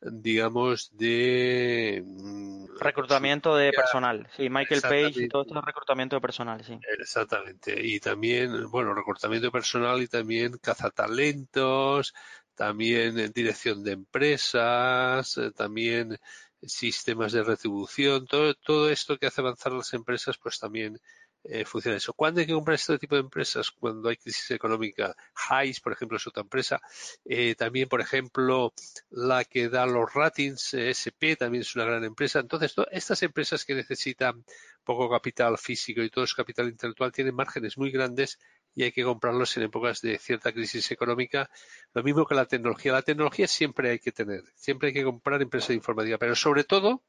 [0.01, 2.03] digamos, de...
[2.05, 6.79] Mm, reclutamiento de personal, sí, Michael Page y todo esto es reclutamiento de personal, sí.
[6.99, 7.75] Exactamente.
[7.83, 12.13] Y también, bueno, reclutamiento de personal y también cazatalentos,
[12.55, 16.19] también dirección de empresas, eh, también
[16.67, 21.01] sistemas de retribución, todo, todo esto que hace avanzar las empresas, pues también
[21.47, 22.15] eh, funciona eso.
[22.15, 23.71] ¿Cuándo hay que comprar este tipo de empresas?
[23.71, 25.15] Cuando hay crisis económica.
[25.51, 26.81] Highs, por ejemplo, es otra empresa.
[27.25, 28.73] Eh, también, por ejemplo,
[29.11, 32.41] la que da los ratings, eh, SP, también es una gran empresa.
[32.41, 34.45] Entonces, estas empresas que necesitan
[34.85, 38.39] poco capital físico y todo es capital intelectual tienen márgenes muy grandes
[38.75, 41.51] y hay que comprarlos en épocas de cierta crisis económica.
[41.93, 42.93] Lo mismo que la tecnología.
[42.93, 46.65] La tecnología siempre hay que tener, siempre hay que comprar empresas de informática, pero sobre
[46.65, 47.03] todo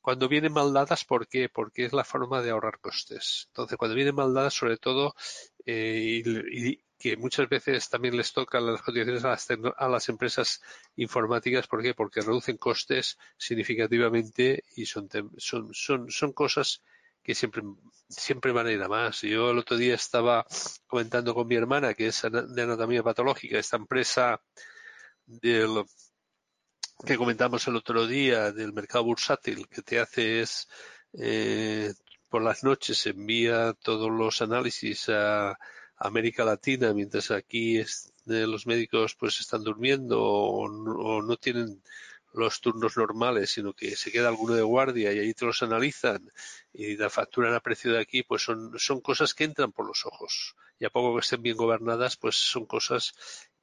[0.00, 1.48] cuando vienen mal dadas, ¿por qué?
[1.48, 3.46] Porque es la forma de ahorrar costes.
[3.48, 5.14] Entonces, cuando vienen mal dadas, sobre todo,
[5.66, 10.60] eh, y, que muchas veces también les tocan las cotizaciones a las, a las, empresas
[10.96, 11.94] informáticas, ¿por qué?
[11.94, 16.82] Porque reducen costes significativamente y son, son, son, son cosas
[17.22, 17.62] que siempre,
[18.08, 19.20] siempre van a ir a más.
[19.22, 20.46] Yo el otro día estaba
[20.86, 24.40] comentando con mi hermana, que es de anatomía patológica, esta empresa
[25.26, 25.84] del
[27.06, 30.68] que comentamos el otro día del mercado bursátil, que te hace es
[31.12, 31.92] eh,
[32.28, 35.58] por las noches envía todos los análisis a
[35.96, 40.68] América Latina, mientras aquí es, los médicos pues están durmiendo o,
[41.22, 41.82] no tienen
[42.32, 46.30] los turnos normales, sino que se queda alguno de guardia y ahí te los analizan
[46.72, 50.06] y la facturan a precio de aquí, pues son, son cosas que entran por los
[50.06, 50.54] ojos.
[50.78, 53.14] Y a poco que estén bien gobernadas, pues son cosas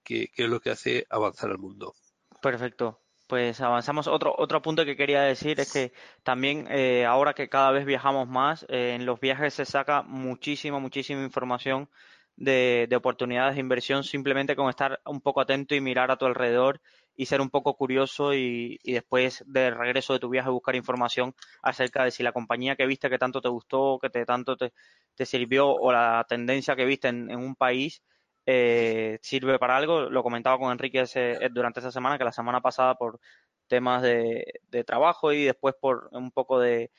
[0.03, 1.95] que, que es lo que hace avanzar el mundo.
[2.41, 4.07] Perfecto pues avanzamos.
[4.07, 5.93] Otro, otro punto que quería decir es que
[6.23, 10.79] también eh, ahora que cada vez viajamos más, eh, en los viajes se saca muchísima,
[10.79, 11.89] muchísima información
[12.35, 16.25] de, de, oportunidades de inversión simplemente con estar un poco atento y mirar a tu
[16.25, 16.81] alrededor
[17.15, 21.33] y ser un poco curioso y, y después de regreso de tu viaje buscar información
[21.61, 24.73] acerca de si la compañía que viste que tanto te gustó, que te tanto te,
[25.15, 28.03] te sirvió o la tendencia que viste en, en un país
[28.45, 30.09] eh, sirve para algo.
[30.09, 33.19] Lo comentaba con Enrique ese, durante esa semana, que la semana pasada por
[33.67, 34.45] temas de,
[34.85, 36.91] trabajo y después por un poco de,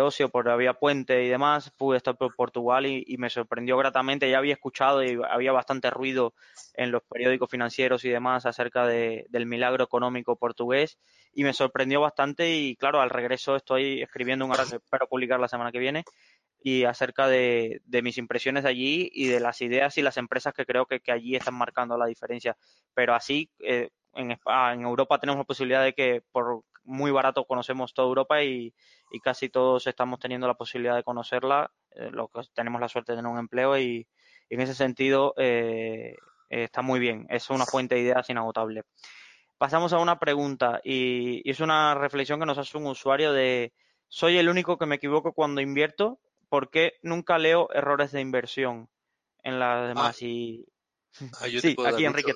[0.00, 4.30] ocio, por había puente y demás, pude estar por Portugal y, me sorprendió gratamente.
[4.30, 6.34] Ya había escuchado y había bastante ruido
[6.74, 10.98] en los periódicos financieros y demás acerca del milagro económico portugués
[11.32, 15.40] y me sorprendió bastante y claro, al regreso estoy escribiendo un artículo que espero publicar
[15.40, 16.04] la semana que viene
[16.62, 20.64] y acerca de, mis impresiones de allí y de las ideas y las empresas que
[20.64, 22.56] creo que, allí están marcando la diferencia.
[22.94, 27.44] Pero así, eh, en, ah, en, Europa tenemos la posibilidad de que por muy barato
[27.44, 28.74] conocemos toda Europa y,
[29.22, 33.18] casi todos estamos teniendo la posibilidad de conocerla, eh, lo que tenemos la suerte de
[33.18, 34.06] tener un empleo y,
[34.50, 36.16] en ese sentido eh,
[36.48, 38.82] está muy bien, es una fuente de ideas inagotable.
[39.56, 43.72] Pasamos a una pregunta y, y es una reflexión que nos hace un usuario de
[44.08, 46.18] ¿soy el único que me equivoco cuando invierto?
[46.54, 48.88] ¿por qué nunca leo errores de inversión
[49.42, 50.16] en las demás?
[50.20, 50.24] Ah.
[50.24, 50.64] y...
[51.40, 52.32] Ah, sí, aquí Enrique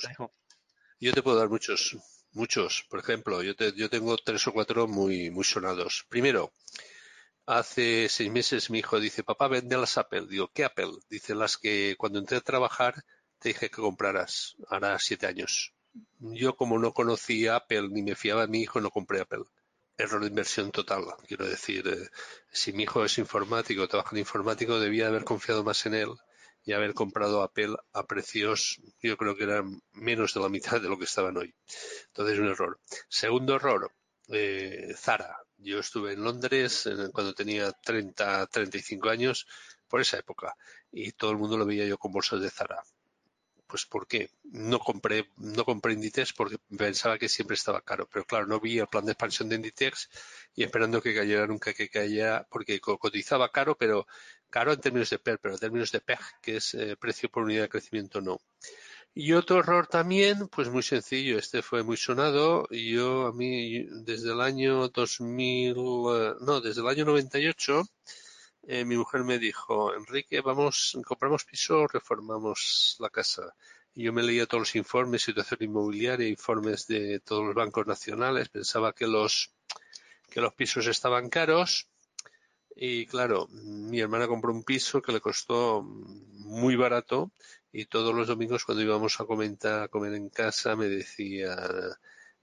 [0.99, 1.97] Yo te puedo dar muchos,
[2.39, 2.87] muchos.
[2.89, 6.07] Por ejemplo, yo, yo tengo tres o cuatro muy, muy sonados.
[6.09, 6.53] Primero,
[7.47, 10.27] hace seis meses mi hijo dice, papá, vende las Apple.
[10.29, 10.93] Digo, ¿qué Apple?
[11.11, 12.95] Dice, las que cuando entré a trabajar
[13.39, 14.57] te dije que compraras.
[14.69, 15.75] Hará siete años.
[16.19, 19.45] Yo como no conocía Apple ni me fiaba de mi hijo, no compré Apple
[19.99, 21.03] error de inversión total.
[21.27, 22.09] Quiero decir, eh,
[22.53, 26.11] si mi hijo es informático, trabaja en informático, debía haber confiado más en él
[26.69, 30.91] y haber comprado Apple a precios, yo creo que eran menos de la mitad de
[30.91, 31.55] lo que estaban hoy.
[32.09, 32.79] Entonces, un error.
[33.09, 33.91] Segundo error,
[34.29, 35.39] eh, Zara.
[35.57, 39.47] Yo estuve en Londres cuando tenía 30, 35 años,
[39.89, 40.55] por esa época,
[40.93, 42.83] y todo el mundo lo veía yo con bolsas de Zara.
[43.67, 44.31] Pues ¿por qué?
[44.45, 48.07] No compré, no compré Inditex porque pensaba que siempre estaba caro.
[48.13, 50.11] Pero claro, no vi el plan de expansión de Inditex
[50.55, 54.07] y esperando que cayera nunca que cayera, porque cotizaba caro, pero
[54.51, 57.45] caro en términos de PER, pero en términos de PEG, que es eh, precio por
[57.45, 58.41] unidad de crecimiento, no.
[59.15, 62.69] Y otro error también, pues muy sencillo, este fue muy sonado.
[62.71, 67.83] Yo, a mí, desde el año 2000, eh, no, desde el año 98,
[68.69, 73.55] eh, mi mujer me dijo, Enrique, vamos, compramos piso, reformamos la casa.
[73.95, 78.51] Y yo me leía todos los informes, situación inmobiliaria, informes de todos los bancos nacionales,
[78.51, 79.53] pensaba que los,
[80.31, 81.89] que los pisos estaban caros.
[82.81, 87.33] Y claro, mi hermana compró un piso que le costó muy barato
[87.73, 91.57] y todos los domingos cuando íbamos a, comentar, a comer en casa me decía,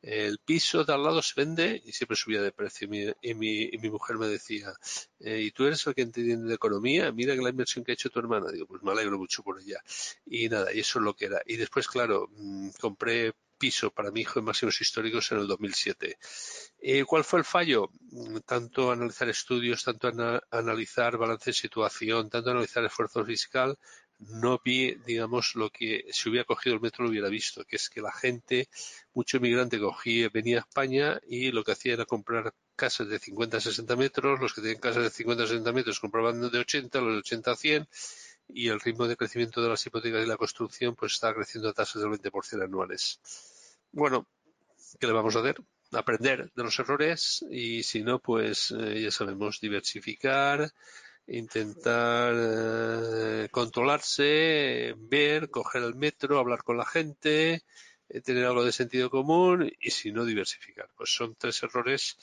[0.02, 2.86] el piso de al lado se vende y siempre subía de precio.
[3.22, 4.74] Y mi, mi, mujer me decía,
[5.22, 7.14] eh, ¿y tú eres el que entiende de economía?
[7.14, 8.52] Mira la inversión que ha hecho tu hermana.
[8.52, 9.80] Digo, pues me alegro mucho por ella.
[10.26, 11.42] Y nada, y eso es lo que era.
[11.46, 16.18] Y después, claro, mm, compré piso para mi hijo en máximos históricos en el 2007.
[16.80, 17.90] Eh, ¿Cuál fue el fallo?
[18.12, 20.12] Mm, tanto analizar estudios, tanto
[20.52, 23.78] analizar balance de situación, tanto analizar esfuerzo fiscal,
[24.20, 27.90] no vi, digamos, lo que si hubiera cogido el metro lo hubiera visto, que es
[27.90, 28.70] que la gente,
[29.14, 33.58] mucho inmigrante cogía, venía a España y lo que hacía era comprar casas de 50
[33.58, 37.02] a 60 metros, los que tienen casas de 50 a 60 metros compraban de 80,
[37.02, 37.88] los de 80 a 100
[38.48, 41.74] y el ritmo de crecimiento de las hipotecas y la construcción pues está creciendo a
[41.74, 43.20] tasas del 20% anuales.
[43.92, 44.28] Bueno,
[45.00, 45.58] ¿qué le vamos a hacer?
[45.92, 50.72] Aprender de los errores y si no, pues eh, ya sabemos, diversificar,
[51.28, 57.64] intentar eh, controlarse, ver, coger el metro, hablar con la gente,
[58.10, 60.90] eh, tener algo de sentido común y si no, diversificar.
[60.96, 62.18] Pues son tres errores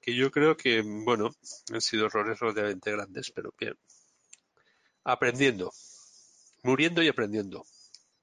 [0.00, 1.30] que yo creo que, bueno,
[1.72, 3.76] han sido errores relativamente grandes, pero bien.
[5.04, 5.70] Aprendiendo,
[6.62, 7.64] muriendo y aprendiendo.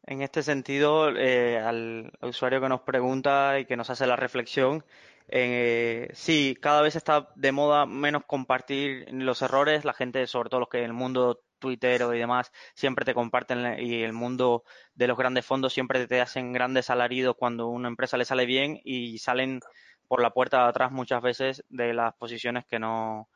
[0.04, 4.86] En este sentido, eh, al usuario que nos pregunta y que nos hace la reflexión,
[5.28, 9.84] eh, sí, cada vez está de moda menos compartir los errores.
[9.84, 13.80] La gente, sobre todo los que en el mundo tuitero y demás, siempre te comparten
[13.80, 14.64] y el mundo
[14.96, 18.80] de los grandes fondos siempre te hacen grandes alaridos cuando una empresa le sale bien
[18.84, 19.60] y salen
[20.08, 23.28] por la puerta de atrás muchas veces de las posiciones que no,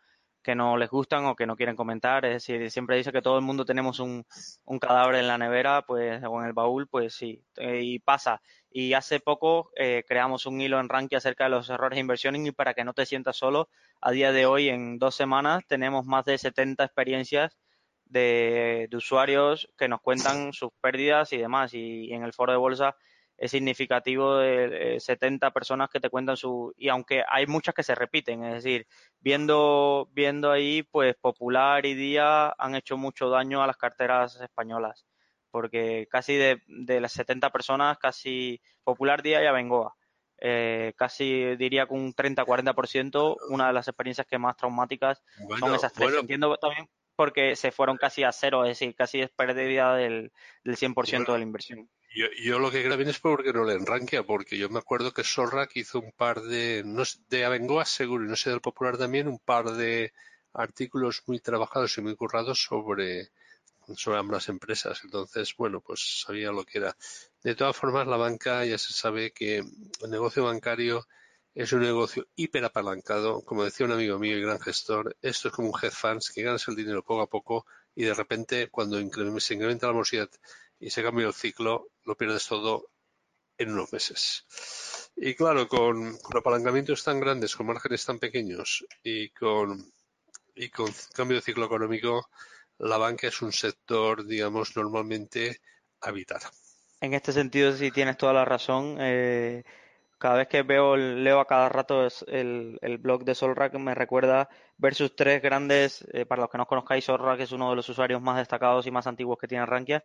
[0.41, 2.25] que no les gustan o que no quieren comentar.
[2.25, 4.25] Es decir, siempre dice que todo el mundo tenemos un,
[4.65, 8.41] un cadáver en la nevera pues, o en el baúl, pues sí, eh, y pasa.
[8.69, 12.35] Y hace poco eh, creamos un hilo en Rankia acerca de los errores de inversión
[12.35, 13.69] y para que no te sientas solo,
[14.01, 17.57] a día de hoy, en dos semanas, tenemos más de 70 experiencias
[18.05, 21.73] de, de usuarios que nos cuentan sus pérdidas y demás.
[21.73, 22.95] Y en el foro de bolsa
[23.41, 27.95] es significativo de 70 personas que te cuentan su y aunque hay muchas que se
[27.95, 28.85] repiten, es decir,
[29.19, 35.07] viendo viendo ahí pues Popular y Día han hecho mucho daño a las carteras españolas,
[35.49, 39.95] porque casi de, de las 70 personas, casi Popular Día y Abengoa.
[40.43, 45.23] Eh, casi diría que un 30-40%, una de las experiencias que más traumáticas
[45.59, 46.13] son esas tres.
[46.13, 50.31] Entiendo también porque se fueron casi a cero, es decir, casi es pérdida del,
[50.63, 51.89] del 100% de la inversión.
[52.13, 55.13] Yo, yo, lo que creo bien es porque no le enranquea, porque yo me acuerdo
[55.13, 58.97] que Sorrak hizo un par de, no de Abengoa seguro, y no sé del Popular
[58.97, 60.11] también, un par de
[60.53, 63.31] artículos muy trabajados y muy currados sobre,
[63.95, 65.01] sobre ambas empresas.
[65.05, 66.97] Entonces, bueno, pues sabía lo que era.
[67.43, 71.07] De todas formas, la banca ya se sabe que el negocio bancario
[71.55, 73.41] es un negocio hiperapalancado.
[73.43, 76.43] Como decía un amigo mío y gran gestor, esto es como un hedge funds que
[76.43, 78.97] ganas el dinero poco a poco y de repente cuando
[79.39, 80.29] se incrementa la morosidad
[80.81, 82.87] y se cambia el ciclo, lo pierdes todo
[83.57, 84.45] en unos meses.
[85.15, 89.93] Y claro, con, apalancamientos tan grandes, con márgenes tan pequeños y con,
[90.55, 92.27] y con cambio de ciclo económico,
[92.79, 95.61] la banca es un sector, digamos, normalmente
[96.01, 96.41] habitar.
[96.99, 98.97] En este sentido, sí tienes toda la razón.
[98.99, 99.63] Eh,
[100.17, 104.49] cada vez que veo, leo a cada rato el, el blog de Solrak, me recuerda
[104.77, 107.87] ver sus tres grandes, eh, para los que no conozcáis, Solrak es uno de los
[107.89, 110.03] usuarios más destacados y más antiguos que tiene Rankia,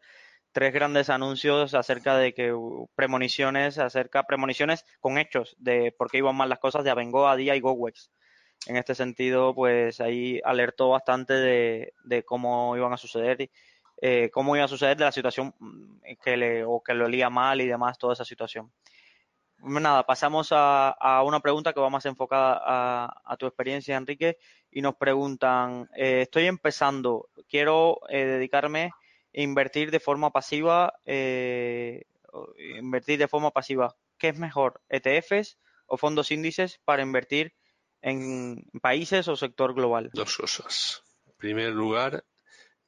[0.57, 2.50] tres grandes anuncios acerca de que
[2.94, 7.54] premoniciones, acerca premoniciones con hechos de por qué iban mal las cosas de Abengoa, Día
[7.57, 8.11] y GoWex.
[8.66, 13.50] En este sentido, pues ahí alertó bastante de, cómo iban a suceder,
[14.00, 17.28] eh, cómo iba a suceder de la situación mm, que le, o que lo olía
[17.28, 18.72] mal y demás, toda esa situación.
[19.59, 24.38] Nada, pasamos a, una pregunta que va más enfocada a, tu experiencia, Enrique,
[24.70, 28.92] y nos preguntan, eh, estoy empezando, quiero eh, dedicarme
[29.43, 32.05] invertir de forma pasiva, eh,
[32.78, 37.55] invertir de forma pasiva, ¿qué es mejor, ETFs o fondos índices para invertir
[38.01, 40.11] en países o sector global?
[40.12, 41.03] Dos cosas.
[41.26, 42.24] En primer lugar,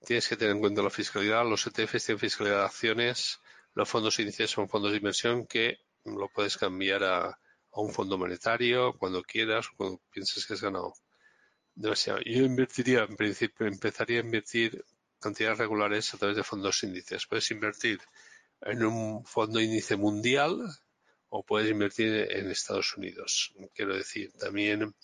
[0.04, 1.44] tienes que tener en cuenta la fiscalidad.
[1.44, 3.40] Los ETFs tienen fiscalidad de acciones,
[3.74, 8.16] los fondos índices son fondos de inversión que lo puedes cambiar a, a un fondo
[8.16, 10.94] monetario cuando quieras, cuando pienses que has ganado
[11.74, 12.20] demasiado.
[12.24, 14.82] Yo invertiría, en principio, empezaría a invertir
[15.20, 17.26] cantidades regulares a través de fondos índices.
[17.26, 18.00] Puedes invertir
[18.62, 20.58] en un fondo índice mundial
[21.28, 23.54] o puedes invertir en Estados Unidos.
[23.74, 24.94] Quiero decir, también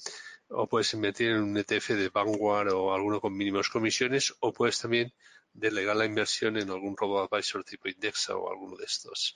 [0.49, 4.79] o puedes invertir en un ETF de Vanguard o alguno con mínimos comisiones o puedes
[4.79, 5.13] también
[5.53, 9.35] delegar la inversión en algún robo advisor tipo Indexa o alguno de estos.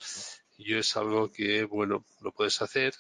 [0.58, 2.94] Yo es algo que, bueno, lo puedes hacer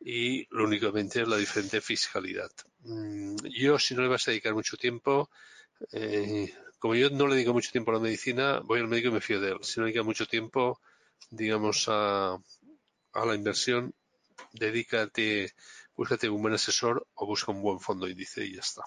[0.00, 2.50] y lo únicamente es la diferente fiscalidad.
[2.80, 5.30] Mm, yo, si no le vas a dedicar mucho tiempo,
[5.92, 6.52] eh,
[6.82, 9.20] como yo no le dedico mucho tiempo a la medicina, voy al médico y me
[9.20, 9.58] fío de él.
[9.62, 10.80] Si no dedica mucho tiempo,
[11.30, 12.36] digamos, a,
[13.14, 13.94] la inversión,
[14.52, 15.52] dedícate,
[15.94, 18.82] búscate un buen asesor o busca un buen fondo índice y ya está.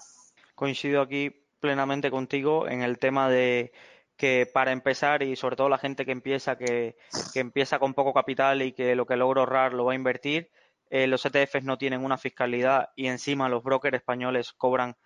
[0.54, 3.72] Coincido aquí plenamente contigo en el tema de
[4.18, 6.98] que para empezar y sobre todo la gente que empieza que,
[7.32, 10.50] que empieza con poco capital y que lo que logra ahorrar lo va a invertir,
[10.90, 14.98] eh, los ETFs no tienen una fiscalidad y encima los brokers españoles cobran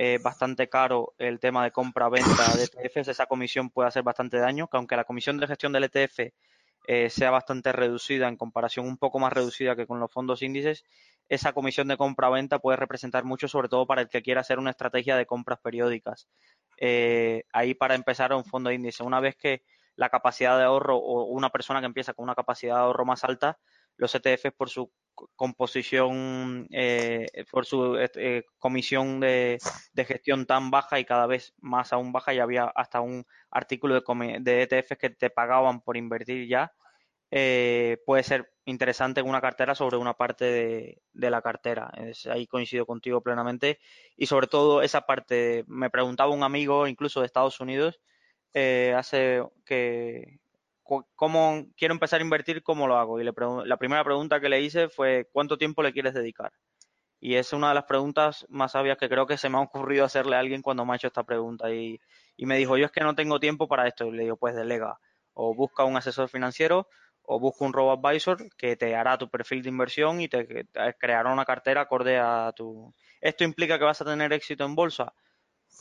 [0.00, 4.68] eh, bastante caro el tema de compra-venta de ETFs, esa comisión puede hacer bastante daño,
[4.68, 6.32] que aunque la comisión de gestión del ETF
[6.86, 10.84] eh, sea bastante reducida en comparación un poco más reducida que con los fondos índices,
[11.28, 14.70] esa comisión de compra-venta puede representar mucho, sobre todo para el que quiera hacer una
[14.70, 16.28] estrategia de compras periódicas.
[16.76, 19.64] Eh, ahí para empezar a un fondo índice, una vez que
[19.96, 23.24] la capacidad de ahorro o una persona que empieza con una capacidad de ahorro más
[23.24, 23.58] alta,
[23.98, 24.90] los ETFs por su
[25.36, 29.58] composición, eh, por su eh, comisión de,
[29.94, 34.38] gestión tan baja y cada vez más aún baja, y había hasta un artículo de,
[34.40, 36.72] de ETFs que te pagaban por invertir ya,
[37.30, 41.90] eh, puede ser interesante en una cartera sobre una parte de, la cartera.
[42.30, 43.78] ahí coincido contigo plenamente.
[44.16, 48.00] Y sobre todo esa parte, me preguntaba un amigo incluso de Estados Unidos,
[48.54, 50.38] eh, hace que,
[51.14, 52.62] ¿cómo quiero empezar a invertir?
[52.62, 53.20] ¿Cómo lo hago?
[53.20, 53.32] Y le
[53.64, 56.52] la primera pregunta que le hice fue, ¿cuánto tiempo le quieres dedicar?
[57.20, 60.04] Y es una de las preguntas más sabias que creo que se me ha ocurrido
[60.04, 61.72] hacerle a alguien cuando me ha hecho esta pregunta.
[61.72, 62.00] Y,
[62.38, 64.06] me dijo, yo es que no tengo tiempo para esto.
[64.06, 64.98] Y le digo, pues delega
[65.34, 66.88] o busca un asesor financiero
[67.22, 70.66] o busca un robo advisor que te hará tu perfil de inversión y te,
[70.98, 72.94] creará una cartera acorde a tu...
[73.20, 75.12] ¿Esto implica que vas a tener éxito en bolsa?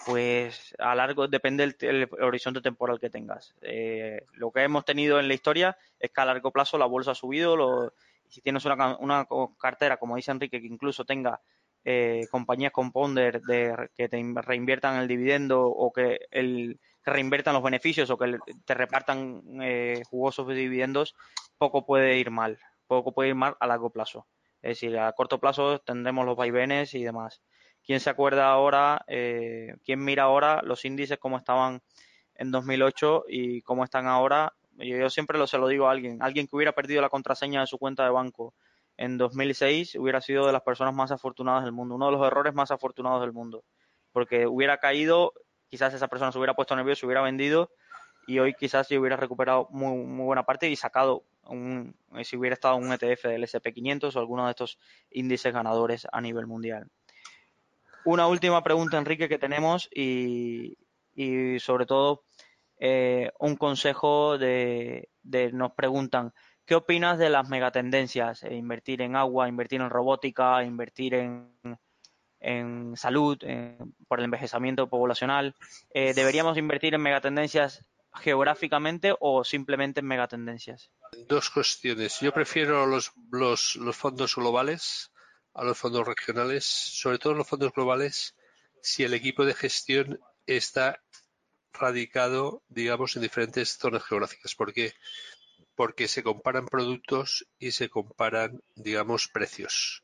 [0.05, 3.55] Pues a largo, depende del horizonte temporal que tengas.
[3.61, 7.11] Eh, lo que hemos tenido en la historia es que a largo plazo la bolsa
[7.11, 7.57] ha subido.
[7.57, 7.93] Lo,
[8.29, 9.27] si tienes una, una
[9.59, 11.41] cartera, como dice Enrique, que incluso tenga
[11.83, 17.63] eh, compañías con ponder de, que te reinviertan el dividendo o que el, reinviertan los
[17.63, 21.15] beneficios o que te repartan eh, jugosos dividendos,
[21.57, 24.27] poco puede ir mal, poco puede ir mal a largo plazo.
[24.61, 27.41] Es decir, a corto plazo tendremos los vaivenes y demás.
[27.87, 31.81] ¿Quién se acuerda ahora, eh, quién mira ahora los índices como estaban
[32.35, 34.51] en 2008 y cómo están ahora?
[34.73, 37.67] Yo, siempre lo, se lo digo a alguien, alguien que hubiera perdido la contraseña de
[37.67, 38.53] su cuenta de banco
[38.97, 42.53] en 2006 hubiera sido de las personas más afortunadas del mundo, uno de los errores
[42.53, 43.63] más afortunados del mundo,
[44.11, 45.31] porque hubiera caído
[45.69, 47.71] quizás esa persona se hubiera puesto nervioso, se hubiera vendido
[48.27, 52.55] y hoy quizás se hubiera recuperado muy, muy buena parte y sacado un, si hubiera
[52.55, 54.77] estado un ETF del SP500 o alguno de estos
[55.09, 56.91] índices ganadores a nivel mundial.
[58.07, 60.77] Una última pregunta, Enrique, que tenemos y,
[61.59, 62.23] sobre todo
[62.79, 65.09] eh, un consejo de,
[65.51, 66.33] nos preguntan,
[66.65, 68.43] ¿qué opinas de las megatendencias?
[68.43, 71.51] Eh, invertir en agua, invertir en robótica, invertir en,
[72.39, 73.39] en salud,
[74.07, 75.53] por el envejecimiento poblacional.
[75.93, 77.83] Eh, ¿Deberíamos invertir en megatendencias
[78.13, 80.91] geográficamente o simplemente en megatendencias?
[81.27, 82.21] Dos cuestiones.
[82.21, 85.11] Yo prefiero los, los, los fondos globales
[85.57, 88.35] a los fondos regionales, sobre todo los fondos globales,
[88.81, 91.03] si el equipo de gestión está
[91.73, 94.55] radicado, digamos, en diferentes zonas geográficas.
[94.55, 94.93] ¿Por qué?
[95.75, 100.03] Porque se comparan productos y se comparan, digamos, precios.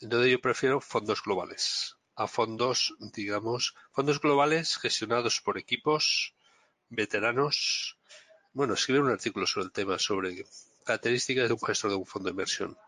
[0.00, 6.34] Entonces yo prefiero fondos globales a fondos, digamos, fondos globales gestionados por equipos
[6.88, 7.98] veteranos.
[8.52, 10.46] Bueno, escribir un artículo sobre el tema, sobre
[10.84, 12.78] características de un gestor de un fondo de inversión.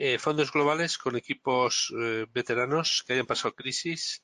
[0.00, 4.22] Eh, fondos globales con equipos eh, veteranos que hayan pasado crisis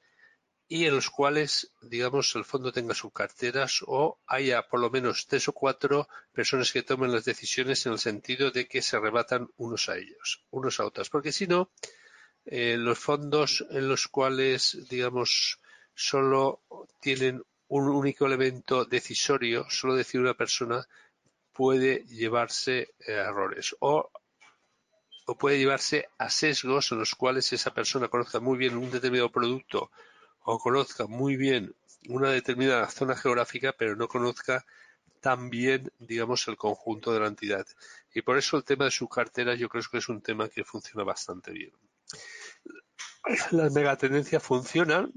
[0.68, 5.26] y en los cuales, digamos, el fondo tenga sus carteras o haya por lo menos
[5.26, 9.48] tres o cuatro personas que tomen las decisiones en el sentido de que se rebatan
[9.56, 11.10] unos a ellos, unos a otros.
[11.10, 11.72] Porque si no,
[12.44, 15.58] eh, los fondos en los cuales, digamos,
[15.92, 16.62] solo
[17.00, 20.86] tienen un único elemento decisorio, solo decir una persona,
[21.52, 24.08] puede llevarse errores o,
[25.26, 29.30] o puede llevarse a sesgos en los cuales esa persona conozca muy bien un determinado
[29.30, 29.90] producto
[30.42, 31.74] o conozca muy bien
[32.08, 34.66] una determinada zona geográfica, pero no conozca
[35.20, 37.66] tan bien, digamos, el conjunto de la entidad.
[38.14, 40.64] Y por eso el tema de su cartera yo creo que es un tema que
[40.64, 41.72] funciona bastante bien
[43.50, 45.12] las megatendencias funcionan,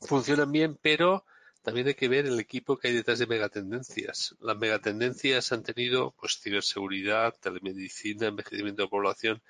[0.00, 1.24] funcionan bien, pero
[1.62, 4.34] también hay que ver el equipo que hay detrás de megatendencias.
[4.40, 9.42] Las megatendencias han tenido pues ciberseguridad, telemedicina, envejecimiento de población.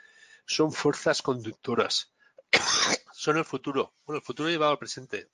[0.46, 2.12] Son fuerzas conductoras.
[3.12, 3.94] Son el futuro.
[4.04, 5.28] Bueno, el futuro llevado al presente.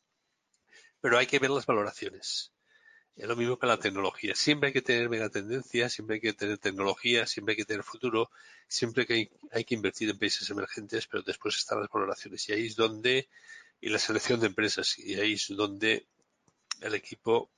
[1.00, 2.52] Pero hay que ver las valoraciones.
[3.16, 4.36] Es lo mismo que la tecnología.
[4.36, 8.30] Siempre hay que tener megatendencias, siempre hay que tener tecnología, siempre hay que tener futuro,
[8.68, 9.04] siempre
[9.50, 12.48] hay, que invertir en países emergentes, pero después están las valoraciones.
[12.48, 13.28] Y ahí es donde,
[13.80, 16.06] y la selección de empresas, y ahí es donde
[16.80, 17.50] el equipo,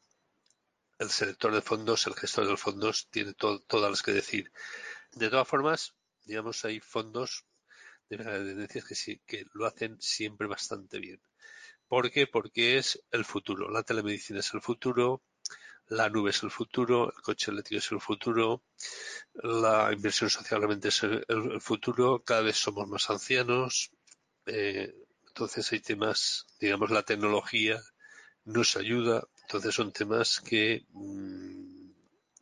[0.99, 4.53] el selector de fondos, el gestor de fondos, tiene todas las que decir.
[5.12, 5.95] De todas formas,
[6.25, 7.45] digamos, hay fondos
[8.09, 11.21] de megatendencias que, sí, que lo hacen siempre bastante bien.
[11.89, 12.27] ¿Por qué?
[12.27, 13.71] Porque es el futuro.
[13.71, 15.23] La telemedicina es el futuro,
[15.89, 18.62] la nube es el futuro, el coche eléctrico es el futuro,
[19.35, 23.91] la inversión socialmente es el, futuro, cada vez somos más ancianos,
[24.47, 24.95] eh,
[25.27, 27.83] entonces hay temas, digamos, la tecnología
[28.53, 31.90] nos ayuda, entonces son temas que mm,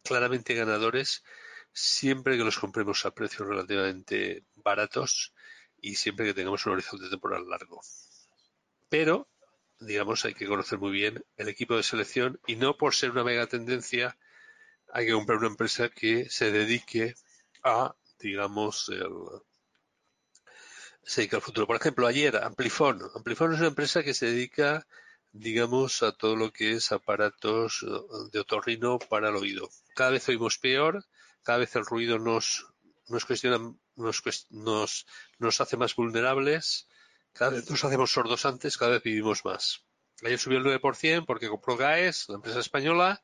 [0.03, 1.23] claramente ganadores,
[1.73, 5.33] siempre que los compremos a precios relativamente baratos
[5.81, 7.81] y siempre que tengamos un horizonte temporal largo.
[8.89, 9.29] Pero,
[9.81, 13.25] digamos, hay que conocer muy bien el equipo de selección y no por ser una
[13.25, 14.17] mega tendencia
[14.93, 17.15] hay que comprar una empresa que se dedique
[17.63, 19.13] a, digamos, el,
[21.03, 21.67] se dedica al futuro.
[21.67, 23.01] Por ejemplo, ayer Amplifon.
[23.15, 24.87] Amplifon es una empresa que se dedica,
[25.33, 27.85] digamos, a todo lo que es aparatos
[28.33, 29.69] de otorrino para el oído.
[29.95, 31.05] Cada vez oímos peor,
[31.43, 32.67] cada vez el ruido nos,
[33.09, 33.59] nos cuestiona,
[33.97, 35.07] nos,
[35.39, 36.89] nos, hace más vulnerables,
[37.33, 39.85] cada vez nos hacemos sordos antes, cada vez vivimos más.
[40.25, 43.23] Ayer subió el 9% porque compró GAES, la empresa española,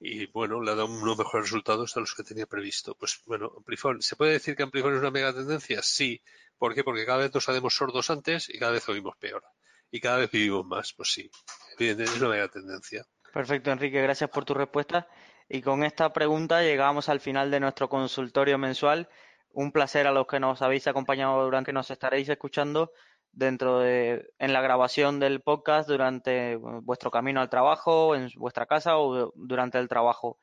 [0.00, 2.94] y bueno, le ha dado unos mejores resultados de los que tenía previsto.
[2.94, 5.82] Pues bueno, Amplifon, ¿se puede decir que Amplifon es una mega tendencia?
[5.82, 6.22] Sí.
[6.56, 6.82] ¿Por qué?
[6.82, 9.44] Porque cada vez nos hacemos sordos antes y cada vez oímos peor.
[9.90, 11.30] Y cada vez vivimos más, pues sí.
[11.78, 13.04] es una mega tendencia.
[13.32, 15.08] Perfecto, Enrique, gracias por tu respuesta.
[15.48, 19.08] Y con esta pregunta llegamos al final de nuestro consultorio mensual.
[19.52, 22.92] Un placer a los que nos habéis acompañado durante nos estaréis escuchando
[23.32, 28.98] dentro de en la grabación del podcast durante vuestro camino al trabajo, en vuestra casa
[28.98, 30.38] o durante el trabajo.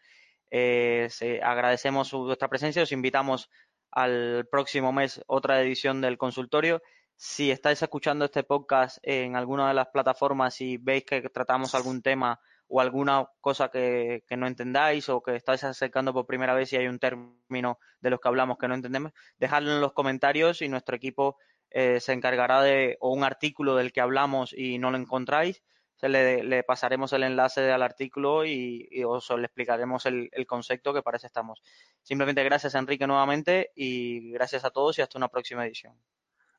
[0.50, 1.10] Eh,
[1.44, 3.50] agradecemos vuestra presencia, os invitamos
[3.92, 6.82] al próximo mes otra edición del consultorio.
[7.20, 12.04] Si estáis escuchando este podcast en alguna de las plataformas y veis que tratamos algún
[12.04, 16.78] tema o alguna cosa que, no entendáis o que estáis acercando por primera vez y
[16.78, 20.70] hay un término de los que hablamos que no entendemos, dejadlo en los comentarios y
[20.70, 21.38] nuestro equipo
[21.72, 25.64] eh, se encargará de, o un artículo del que hablamos y no lo encontráis,
[25.96, 31.02] se le, pasaremos el enlace al artículo y, os le explicaremos el, el, concepto que
[31.02, 31.64] parece estamos.
[32.04, 35.96] Simplemente gracias Enrique nuevamente y gracias a todos y hasta una próxima edición.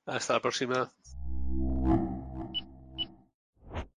[0.08, 0.90] Hasta la próxima.